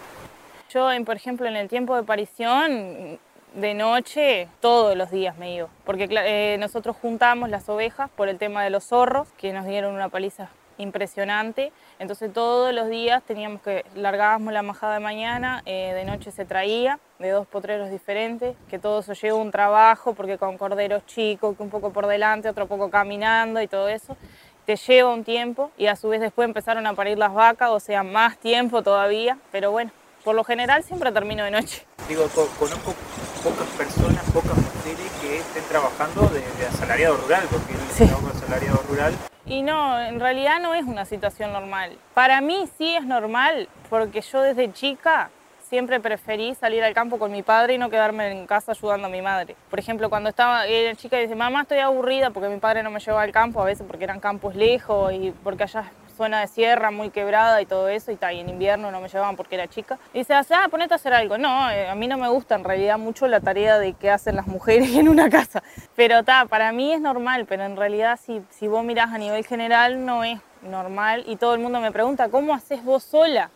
Yo, 0.70 0.88
por 1.04 1.16
ejemplo, 1.16 1.48
en 1.48 1.56
el 1.56 1.68
tiempo 1.68 1.96
de 1.96 2.04
parición, 2.04 3.18
de 3.54 3.74
noche 3.74 4.46
todos 4.60 4.96
los 4.96 5.10
días 5.10 5.36
me 5.36 5.52
iba, 5.52 5.68
porque 5.84 6.08
eh, 6.08 6.56
nosotros 6.60 6.96
juntamos 6.96 7.50
las 7.50 7.68
ovejas 7.68 8.08
por 8.10 8.28
el 8.28 8.38
tema 8.38 8.62
de 8.62 8.70
los 8.70 8.84
zorros, 8.84 9.28
que 9.36 9.52
nos 9.52 9.66
dieron 9.66 9.94
una 9.94 10.08
paliza 10.08 10.50
impresionante. 10.80 11.72
Entonces 11.98 12.32
todos 12.32 12.74
los 12.74 12.88
días 12.88 13.22
teníamos 13.22 13.62
que, 13.62 13.84
largábamos 13.94 14.52
la 14.52 14.62
majada 14.62 14.94
de 14.94 15.00
mañana, 15.00 15.62
eh, 15.66 15.92
de 15.94 16.04
noche 16.04 16.30
se 16.30 16.44
traía 16.44 16.98
de 17.18 17.30
dos 17.30 17.46
potreros 17.46 17.90
diferentes, 17.90 18.56
que 18.68 18.78
todo 18.78 19.00
eso 19.00 19.12
lleva 19.12 19.36
un 19.36 19.50
trabajo, 19.50 20.14
porque 20.14 20.38
con 20.38 20.56
corderos 20.56 21.04
chicos, 21.06 21.56
que 21.56 21.62
un 21.62 21.70
poco 21.70 21.92
por 21.92 22.06
delante, 22.06 22.48
otro 22.48 22.66
poco 22.66 22.90
caminando 22.90 23.60
y 23.60 23.68
todo 23.68 23.88
eso, 23.88 24.16
te 24.64 24.76
lleva 24.76 25.12
un 25.12 25.24
tiempo 25.24 25.70
y 25.76 25.86
a 25.86 25.96
su 25.96 26.08
vez 26.08 26.20
después 26.20 26.46
empezaron 26.46 26.86
a 26.86 26.94
parir 26.94 27.18
las 27.18 27.34
vacas, 27.34 27.70
o 27.70 27.80
sea, 27.80 28.02
más 28.02 28.38
tiempo 28.38 28.82
todavía, 28.82 29.38
pero 29.52 29.70
bueno, 29.70 29.90
por 30.24 30.34
lo 30.34 30.44
general 30.44 30.82
siempre 30.82 31.12
termino 31.12 31.44
de 31.44 31.50
noche. 31.50 31.84
Digo, 32.08 32.26
conozco 32.58 32.94
pocas 33.42 33.68
personas, 33.76 34.22
pocas 34.32 34.56
mujeres 34.56 35.10
que 35.20 35.38
estén 35.38 35.64
trabajando 35.64 36.28
de, 36.28 36.66
asalariado 36.66 37.16
rural, 37.16 37.44
porque 37.50 37.72
el 37.72 38.08
trabajo 38.08 38.26
de 38.26 38.38
asalariado 38.38 38.82
rural 38.88 39.14
y 39.50 39.62
no, 39.62 40.00
en 40.00 40.20
realidad 40.20 40.60
no 40.60 40.74
es 40.74 40.84
una 40.84 41.04
situación 41.04 41.52
normal. 41.52 41.98
Para 42.14 42.40
mí 42.40 42.68
sí 42.78 42.94
es 42.94 43.04
normal, 43.04 43.68
porque 43.90 44.20
yo 44.20 44.40
desde 44.42 44.72
chica 44.72 45.28
siempre 45.68 45.98
preferí 45.98 46.54
salir 46.54 46.84
al 46.84 46.94
campo 46.94 47.18
con 47.18 47.32
mi 47.32 47.42
padre 47.42 47.74
y 47.74 47.78
no 47.78 47.90
quedarme 47.90 48.30
en 48.30 48.46
casa 48.46 48.72
ayudando 48.72 49.08
a 49.08 49.10
mi 49.10 49.22
madre. 49.22 49.56
Por 49.68 49.80
ejemplo, 49.80 50.08
cuando 50.08 50.30
estaba 50.30 50.66
era 50.66 50.94
chica 50.94 51.18
y 51.18 51.22
dice, 51.22 51.34
mamá, 51.34 51.62
estoy 51.62 51.78
aburrida 51.78 52.30
porque 52.30 52.48
mi 52.48 52.58
padre 52.58 52.84
no 52.84 52.92
me 52.92 53.00
llevaba 53.00 53.22
al 53.22 53.32
campo, 53.32 53.60
a 53.60 53.64
veces 53.64 53.84
porque 53.88 54.04
eran 54.04 54.20
campos 54.20 54.54
lejos 54.54 55.12
y 55.12 55.32
porque 55.42 55.64
allá 55.64 55.90
zona 56.20 56.40
de 56.40 56.48
sierra 56.48 56.90
muy 56.90 57.08
quebrada 57.08 57.62
y 57.62 57.66
todo 57.66 57.88
eso, 57.88 58.12
y, 58.12 58.16
ta, 58.16 58.30
y 58.30 58.40
en 58.40 58.50
invierno 58.50 58.90
no 58.90 59.00
me 59.00 59.08
llevaban 59.08 59.36
porque 59.36 59.54
era 59.54 59.68
chica. 59.68 59.98
Y 60.12 60.18
dice, 60.18 60.34
ah, 60.34 60.68
ponete 60.70 60.92
a 60.92 60.96
hacer 60.96 61.14
algo. 61.14 61.38
No, 61.38 61.70
eh, 61.70 61.88
a 61.88 61.94
mí 61.94 62.08
no 62.08 62.18
me 62.18 62.28
gusta 62.28 62.56
en 62.56 62.64
realidad 62.64 62.98
mucho 62.98 63.26
la 63.26 63.40
tarea 63.40 63.78
de 63.78 63.94
qué 63.94 64.10
hacen 64.10 64.36
las 64.36 64.46
mujeres 64.46 64.90
en 64.96 65.08
una 65.08 65.30
casa. 65.30 65.62
Pero 65.96 66.18
está, 66.18 66.44
para 66.44 66.72
mí 66.72 66.92
es 66.92 67.00
normal, 67.00 67.46
pero 67.48 67.64
en 67.64 67.74
realidad 67.74 68.20
si, 68.22 68.42
si 68.50 68.68
vos 68.68 68.84
mirás 68.84 69.14
a 69.14 69.16
nivel 69.16 69.46
general 69.46 70.04
no 70.04 70.22
es 70.22 70.38
normal 70.60 71.24
y 71.26 71.36
todo 71.36 71.54
el 71.54 71.60
mundo 71.60 71.80
me 71.80 71.90
pregunta, 71.90 72.28
¿cómo 72.28 72.52
haces 72.52 72.84
vos 72.84 73.02
sola? 73.02 73.50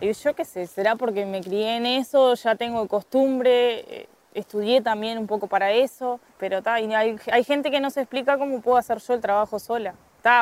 Y 0.00 0.12
yo 0.12 0.34
qué 0.36 0.44
sé, 0.44 0.68
será 0.68 0.94
porque 0.94 1.26
me 1.26 1.40
crié 1.40 1.76
en 1.76 1.86
eso, 1.86 2.34
ya 2.34 2.54
tengo 2.54 2.86
costumbre, 2.86 3.80
eh, 3.80 4.08
estudié 4.32 4.80
también 4.80 5.18
un 5.18 5.26
poco 5.26 5.48
para 5.48 5.72
eso, 5.72 6.20
pero 6.38 6.62
ta, 6.62 6.80
y 6.80 6.94
hay, 6.94 7.16
hay 7.32 7.42
gente 7.42 7.72
que 7.72 7.80
no 7.80 7.90
se 7.90 8.02
explica 8.02 8.38
cómo 8.38 8.60
puedo 8.60 8.76
hacer 8.76 8.98
yo 8.98 9.14
el 9.14 9.20
trabajo 9.20 9.58
sola 9.58 9.94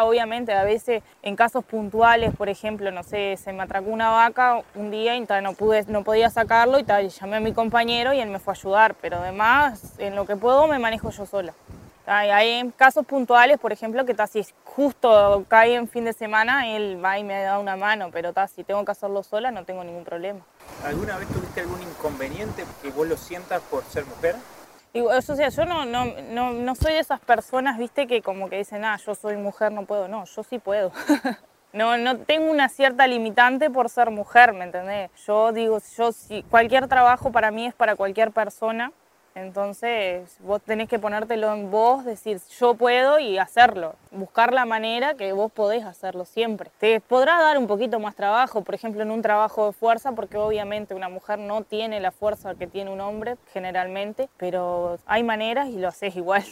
obviamente, 0.04 0.52
a 0.52 0.64
veces 0.64 1.02
en 1.22 1.36
casos 1.36 1.64
puntuales, 1.64 2.34
por 2.34 2.48
ejemplo, 2.48 2.90
no 2.90 3.02
sé, 3.02 3.36
se 3.36 3.52
me 3.52 3.62
atracó 3.62 3.90
una 3.90 4.10
vaca 4.10 4.62
un 4.74 4.90
día 4.90 5.14
y 5.14 5.26
no, 5.42 5.52
pude, 5.52 5.84
no 5.88 6.02
podía 6.04 6.30
sacarlo 6.30 6.78
y 6.78 6.84
tal, 6.84 7.08
llamé 7.08 7.36
a 7.36 7.40
mi 7.40 7.52
compañero 7.52 8.12
y 8.12 8.20
él 8.20 8.30
me 8.30 8.38
fue 8.38 8.54
a 8.54 8.56
ayudar, 8.56 8.94
pero 9.00 9.18
además, 9.18 9.94
en 9.98 10.14
lo 10.16 10.26
que 10.26 10.36
puedo 10.36 10.66
me 10.66 10.78
manejo 10.78 11.10
yo 11.10 11.26
sola. 11.26 11.54
Hay 12.06 12.70
casos 12.76 13.06
puntuales, 13.06 13.58
por 13.58 13.72
ejemplo, 13.72 14.04
que 14.04 14.14
si 14.26 14.46
justo 14.64 15.44
cae 15.48 15.74
en 15.74 15.88
fin 15.88 16.04
de 16.04 16.12
semana, 16.12 16.68
él 16.68 17.02
va 17.02 17.18
y 17.18 17.24
me 17.24 17.42
da 17.42 17.58
una 17.58 17.76
mano, 17.76 18.10
pero 18.12 18.32
si 18.46 18.64
tengo 18.64 18.84
que 18.84 18.92
hacerlo 18.92 19.22
sola 19.22 19.50
no 19.50 19.64
tengo 19.64 19.84
ningún 19.84 20.04
problema. 20.04 20.40
¿Alguna 20.84 21.16
vez 21.16 21.28
tuviste 21.28 21.60
algún 21.60 21.80
inconveniente 21.80 22.64
que 22.82 22.90
vos 22.90 23.06
lo 23.06 23.16
sientas 23.16 23.62
por 23.70 23.84
ser 23.84 24.04
mujer? 24.06 24.36
Y, 24.94 25.00
o 25.00 25.20
sea, 25.20 25.48
yo 25.48 25.64
no, 25.64 25.84
no, 25.84 26.06
no, 26.30 26.52
no 26.52 26.74
soy 26.76 26.92
de 26.92 27.00
esas 27.00 27.18
personas, 27.18 27.78
viste, 27.78 28.06
que 28.06 28.22
como 28.22 28.48
que 28.48 28.58
dicen, 28.58 28.84
ah, 28.84 28.96
yo 29.04 29.16
soy 29.16 29.36
mujer, 29.36 29.72
no 29.72 29.84
puedo. 29.86 30.06
No, 30.06 30.24
yo 30.24 30.42
sí 30.42 30.58
puedo. 30.58 30.92
No, 31.74 31.96
no 31.96 32.18
tengo 32.18 32.52
una 32.52 32.68
cierta 32.68 33.04
limitante 33.08 33.68
por 33.68 33.90
ser 33.90 34.12
mujer, 34.12 34.52
¿me 34.52 34.62
entendés? 34.62 35.10
Yo 35.26 35.50
digo, 35.50 35.80
yo 35.96 36.12
si 36.12 36.44
cualquier 36.44 36.86
trabajo 36.86 37.32
para 37.32 37.50
mí 37.50 37.66
es 37.66 37.74
para 37.74 37.96
cualquier 37.96 38.30
persona, 38.30 38.92
entonces 39.34 40.36
vos 40.40 40.60
tenés 40.62 40.88
que 40.88 40.98
ponértelo 40.98 41.52
en 41.52 41.70
vos, 41.70 42.04
decir 42.04 42.40
yo 42.58 42.74
puedo 42.74 43.18
y 43.18 43.38
hacerlo, 43.38 43.94
buscar 44.10 44.52
la 44.52 44.64
manera 44.64 45.14
que 45.14 45.32
vos 45.32 45.50
podés 45.52 45.84
hacerlo 45.84 46.24
siempre. 46.24 46.70
Te 46.78 47.00
podrá 47.00 47.40
dar 47.40 47.58
un 47.58 47.66
poquito 47.66 47.98
más 47.98 48.14
trabajo, 48.14 48.62
por 48.62 48.74
ejemplo 48.74 49.02
en 49.02 49.10
un 49.10 49.22
trabajo 49.22 49.66
de 49.66 49.72
fuerza, 49.72 50.12
porque 50.12 50.36
obviamente 50.36 50.94
una 50.94 51.08
mujer 51.08 51.38
no 51.38 51.62
tiene 51.62 52.00
la 52.00 52.10
fuerza 52.10 52.54
que 52.54 52.66
tiene 52.66 52.90
un 52.90 53.00
hombre 53.00 53.36
generalmente, 53.52 54.28
pero 54.36 54.98
hay 55.06 55.22
maneras 55.22 55.68
y 55.68 55.78
lo 55.78 55.88
haces 55.88 56.16
igual. 56.16 56.44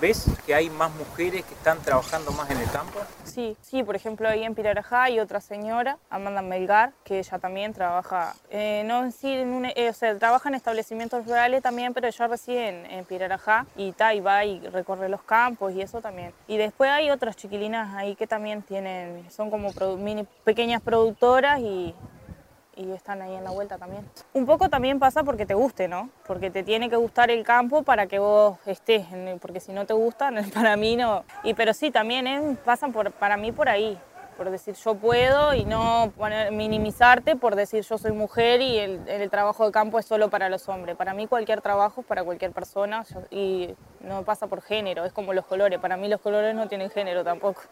¿Ves 0.00 0.26
que 0.44 0.54
hay 0.54 0.70
más 0.70 0.92
mujeres 0.94 1.44
que 1.44 1.54
están 1.54 1.80
trabajando 1.80 2.30
más 2.32 2.50
en 2.50 2.58
el 2.58 2.70
campo? 2.70 3.00
Sí, 3.36 3.54
sí, 3.60 3.82
por 3.82 3.94
ejemplo 3.94 4.30
ahí 4.30 4.44
en 4.44 4.54
Pirarajá 4.54 5.02
hay 5.02 5.20
otra 5.20 5.42
señora, 5.42 5.98
Amanda 6.08 6.40
Melgar, 6.40 6.94
que 7.04 7.18
ella 7.18 7.38
también 7.38 7.74
trabaja, 7.74 8.34
eh, 8.48 8.82
no 8.86 9.10
sí, 9.10 9.30
en 9.30 9.66
eh, 9.76 9.90
o 9.90 9.92
sea, 9.92 10.16
trabaja 10.16 10.48
en 10.48 10.54
establecimientos 10.54 11.26
rurales 11.26 11.62
también, 11.62 11.92
pero 11.92 12.06
ella 12.06 12.28
reside 12.28 12.68
en, 12.70 12.90
en 12.90 13.04
Pirarajá 13.04 13.66
y, 13.76 13.92
ta, 13.92 14.14
y 14.14 14.20
va 14.20 14.46
y 14.46 14.66
recorre 14.68 15.10
los 15.10 15.22
campos 15.22 15.74
y 15.74 15.82
eso 15.82 16.00
también. 16.00 16.32
Y 16.48 16.56
después 16.56 16.90
hay 16.90 17.10
otras 17.10 17.36
chiquilinas 17.36 17.94
ahí 17.94 18.16
que 18.16 18.26
también 18.26 18.62
tienen, 18.62 19.30
son 19.30 19.50
como 19.50 19.70
mini, 19.98 20.26
pequeñas 20.42 20.80
productoras 20.80 21.60
y 21.60 21.94
y 22.76 22.92
están 22.92 23.22
ahí 23.22 23.34
en 23.34 23.42
la 23.42 23.50
vuelta 23.50 23.78
también. 23.78 24.08
Un 24.34 24.46
poco 24.46 24.68
también 24.68 24.98
pasa 24.98 25.24
porque 25.24 25.46
te 25.46 25.54
guste, 25.54 25.88
¿no? 25.88 26.10
Porque 26.26 26.50
te 26.50 26.62
tiene 26.62 26.88
que 26.90 26.96
gustar 26.96 27.30
el 27.30 27.42
campo 27.42 27.82
para 27.82 28.06
que 28.06 28.18
vos 28.18 28.58
estés, 28.66 29.06
porque 29.40 29.60
si 29.60 29.72
no 29.72 29.86
te 29.86 29.94
gusta, 29.94 30.30
para 30.54 30.76
mí 30.76 30.96
no. 30.96 31.24
Y 31.42 31.54
pero 31.54 31.72
sí, 31.72 31.90
también 31.90 32.26
¿eh? 32.26 32.56
pasan 32.64 32.92
por, 32.92 33.10
para 33.12 33.36
mí 33.36 33.50
por 33.50 33.68
ahí, 33.68 33.98
por 34.36 34.50
decir 34.50 34.74
yo 34.74 34.94
puedo 34.94 35.54
y 35.54 35.64
no 35.64 36.12
minimizarte 36.52 37.36
por 37.36 37.56
decir 37.56 37.82
yo 37.82 37.96
soy 37.96 38.12
mujer 38.12 38.60
y 38.60 38.78
el, 38.78 39.08
el, 39.08 39.30
trabajo 39.30 39.64
de 39.64 39.72
campo 39.72 39.98
es 39.98 40.04
solo 40.04 40.28
para 40.28 40.50
los 40.50 40.68
hombres. 40.68 40.96
Para 40.96 41.14
mí 41.14 41.26
cualquier 41.26 41.62
trabajo 41.62 42.02
es 42.02 42.06
para 42.06 42.22
cualquier 42.22 42.52
persona 42.52 43.04
y 43.30 43.74
no 44.00 44.22
pasa 44.24 44.46
por 44.46 44.60
género, 44.60 45.06
es 45.06 45.12
como 45.14 45.32
los 45.32 45.46
colores. 45.46 45.80
Para 45.80 45.96
mí 45.96 46.08
los 46.08 46.20
colores 46.20 46.54
no 46.54 46.68
tienen 46.68 46.90
género 46.90 47.24
tampoco. 47.24 47.62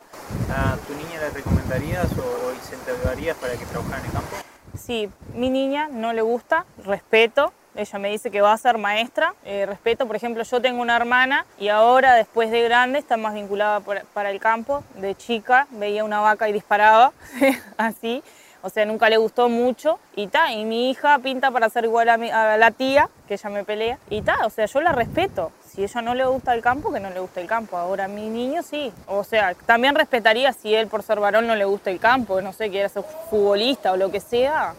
¿A 0.51 0.77
tu 0.87 0.95
niña 0.95 1.21
le 1.21 1.31
recomendarías 1.31 2.07
o 2.13 2.55
incentivarías 2.55 3.37
para 3.37 3.55
que 3.55 3.67
trabajara 3.67 3.99
en 3.99 4.07
el 4.07 4.13
campo? 4.13 4.44
Sí, 4.77 5.09
mi 5.35 5.51
niña 5.51 5.89
no 5.91 6.13
le 6.13 6.23
gusta, 6.23 6.65
respeto. 6.85 7.53
Ella 7.77 7.99
me 7.99 8.09
dice 8.09 8.31
que 8.31 8.41
va 8.41 8.53
a 8.53 8.59
ser 8.59 8.79
maestra, 8.79 9.35
eh, 9.45 9.67
respeto. 9.67 10.07
Por 10.07 10.15
ejemplo, 10.15 10.43
yo 10.45 10.61
tengo 10.63 10.81
una 10.81 10.95
hermana 10.95 11.45
y 11.59 11.69
ahora, 11.69 12.15
después 12.15 12.51
de 12.51 12.63
grande, 12.63 12.99
está 12.99 13.17
más 13.17 13.35
vinculada 13.35 13.81
para 13.81 14.31
el 14.31 14.39
campo. 14.39 14.85
De 14.97 15.15
chica 15.17 15.67
veía 15.71 16.05
una 16.05 16.21
vaca 16.21 16.49
y 16.49 16.53
disparaba, 16.53 17.13
así. 17.77 18.23
O 18.63 18.71
sea, 18.71 18.87
nunca 18.87 19.11
le 19.11 19.17
gustó 19.17 19.49
mucho. 19.49 19.99
Y 20.15 20.29
ta, 20.29 20.53
y 20.53 20.65
mi 20.65 20.91
hija 20.91 21.19
pinta 21.19 21.51
para 21.51 21.69
ser 21.69 21.85
igual 21.85 22.09
a, 22.09 22.15
a 22.15 22.57
la 22.57 22.71
tía, 22.71 23.11
que 23.27 23.35
ella 23.35 23.51
me 23.51 23.65
pelea. 23.65 23.99
Y 24.09 24.23
ta, 24.23 24.37
o 24.45 24.51
sea, 24.51 24.67
yo 24.67 24.81
la 24.81 24.93
respeto 24.93 25.51
si 25.75 25.83
ella 25.83 26.03
no 26.03 26.15
le 26.15 26.25
gusta 26.25 26.55
el 26.55 26.63
campo, 26.63 26.93
que 26.93 27.01
no 27.01 27.11
le 27.11 27.19
gusta 27.19 27.41
el 27.41 27.49
campo. 27.49 27.77
Ahora 27.77 28.07
mi 28.07 28.29
niño 28.29 28.63
sí. 28.63 28.93
O 29.07 29.25
sea, 29.25 29.55
también 29.67 29.95
respetaría 29.95 30.53
si 30.53 30.75
él 30.75 30.87
por 30.87 31.03
ser 31.03 31.19
varón 31.19 31.47
no 31.47 31.57
le 31.57 31.65
gusta 31.65 31.91
el 31.91 31.99
campo, 31.99 32.41
no 32.41 32.53
sé, 32.53 32.71
quiere 32.71 32.89
ser 32.89 33.05
futbolista 33.29 33.93
o 33.93 33.97
lo 33.97 34.11
que 34.11 34.21
sea. 34.21 34.75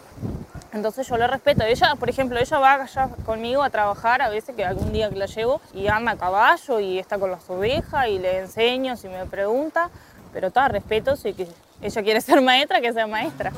Entonces 0.72 1.06
yo 1.06 1.16
le 1.16 1.26
respeto. 1.26 1.64
Ella, 1.64 1.94
por 1.96 2.08
ejemplo, 2.08 2.38
ella 2.38 2.58
va 2.58 2.74
allá 2.74 3.08
conmigo 3.24 3.62
a 3.62 3.70
trabajar 3.70 4.22
a 4.22 4.28
veces 4.28 4.54
que 4.54 4.64
algún 4.64 4.92
día 4.92 5.10
que 5.10 5.16
la 5.16 5.26
llevo 5.26 5.60
y 5.74 5.88
anda 5.88 6.12
a 6.12 6.16
caballo 6.16 6.80
y 6.80 6.98
está 6.98 7.18
con 7.18 7.30
las 7.30 7.48
ovejas 7.48 8.08
y 8.08 8.18
le 8.18 8.38
enseño 8.38 8.96
si 8.96 9.08
me 9.08 9.26
pregunta. 9.26 9.90
Pero 10.32 10.48
está, 10.48 10.68
respeto, 10.68 11.16
si 11.16 11.34
ella 11.82 12.02
quiere 12.02 12.20
ser 12.22 12.40
maestra, 12.40 12.80
que 12.80 12.92
sea 12.92 13.06
maestra. 13.06 13.52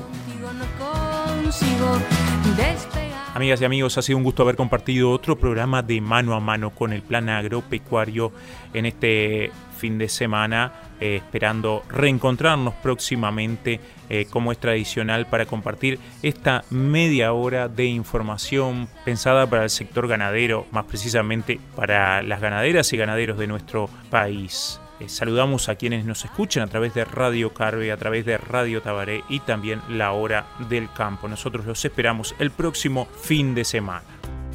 Amigas 3.35 3.61
y 3.61 3.65
amigos, 3.65 3.97
ha 3.99 4.03
sido 4.03 4.19
un 4.19 4.25
gusto 4.25 4.43
haber 4.43 4.57
compartido 4.57 5.11
otro 5.11 5.39
programa 5.39 5.83
de 5.83 6.01
mano 6.01 6.35
a 6.35 6.41
mano 6.41 6.71
con 6.71 6.93
el 6.93 7.03
plan 7.03 7.29
agropecuario 7.29 8.33
en 8.73 8.87
este 8.87 9.53
fin 9.77 9.99
de 9.99 10.09
semana, 10.09 10.73
eh, 10.99 11.17
esperando 11.17 11.85
reencontrarnos 11.89 12.75
próximamente 12.83 13.81
eh, 14.09 14.27
como 14.31 14.51
es 14.51 14.59
tradicional 14.59 15.27
para 15.27 15.47
compartir 15.47 16.01
esta 16.23 16.65
media 16.71 17.33
hora 17.33 17.69
de 17.69 17.85
información 17.85 18.89
pensada 19.05 19.47
para 19.47 19.65
el 19.65 19.71
sector 19.71 20.09
ganadero, 20.09 20.67
más 20.73 20.87
precisamente 20.87 21.61
para 21.77 22.23
las 22.23 22.41
ganaderas 22.41 22.93
y 22.93 22.97
ganaderos 22.97 23.39
de 23.39 23.47
nuestro 23.47 23.89
país. 24.11 24.81
Eh, 25.01 25.09
saludamos 25.09 25.69
a 25.69 25.77
quienes 25.77 26.05
nos 26.05 26.25
escuchan 26.25 26.65
a 26.65 26.67
través 26.67 26.93
de 26.95 27.05
Radio 27.05 27.55
Carve, 27.55 27.93
a 27.93 27.97
través 27.97 28.25
de 28.25 28.37
Radio 28.37 28.83
Tabaré 28.83 29.23
y 29.29 29.41
también 29.41 29.81
La 29.89 30.13
Hora 30.13 30.47
del 30.69 30.91
Campo. 30.93 31.29
Nosotros 31.29 31.67
los 31.67 31.85
esperamos 31.85 32.35
el 32.39 32.51
próximo 32.51 33.07
fin 33.21 33.55
de 33.55 33.65
semana. 33.65 34.05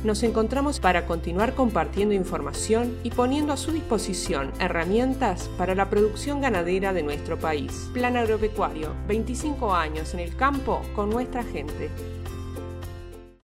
Nos 0.04 0.22
encontramos 0.24 0.82
para 0.82 1.06
continuar 1.06 1.56
compartiendo 1.56 2.14
información 2.14 2.98
y 3.04 3.12
poniendo 3.12 3.54
a 3.54 3.58
su 3.58 3.72
disposición 3.72 4.52
herramientas 4.60 5.50
para 5.58 5.76
la 5.76 5.90
producción 5.90 6.42
ganadera 6.42 6.92
de 6.92 7.04
nuestro 7.04 7.40
país. 7.40 7.90
Plan 7.94 8.18
Agropecuario, 8.18 8.94
25 9.08 9.74
años 9.74 10.14
en 10.14 10.20
el 10.20 10.36
campo 10.36 10.82
con 10.94 11.10
nuestra 11.10 11.42
gente. 11.44 11.90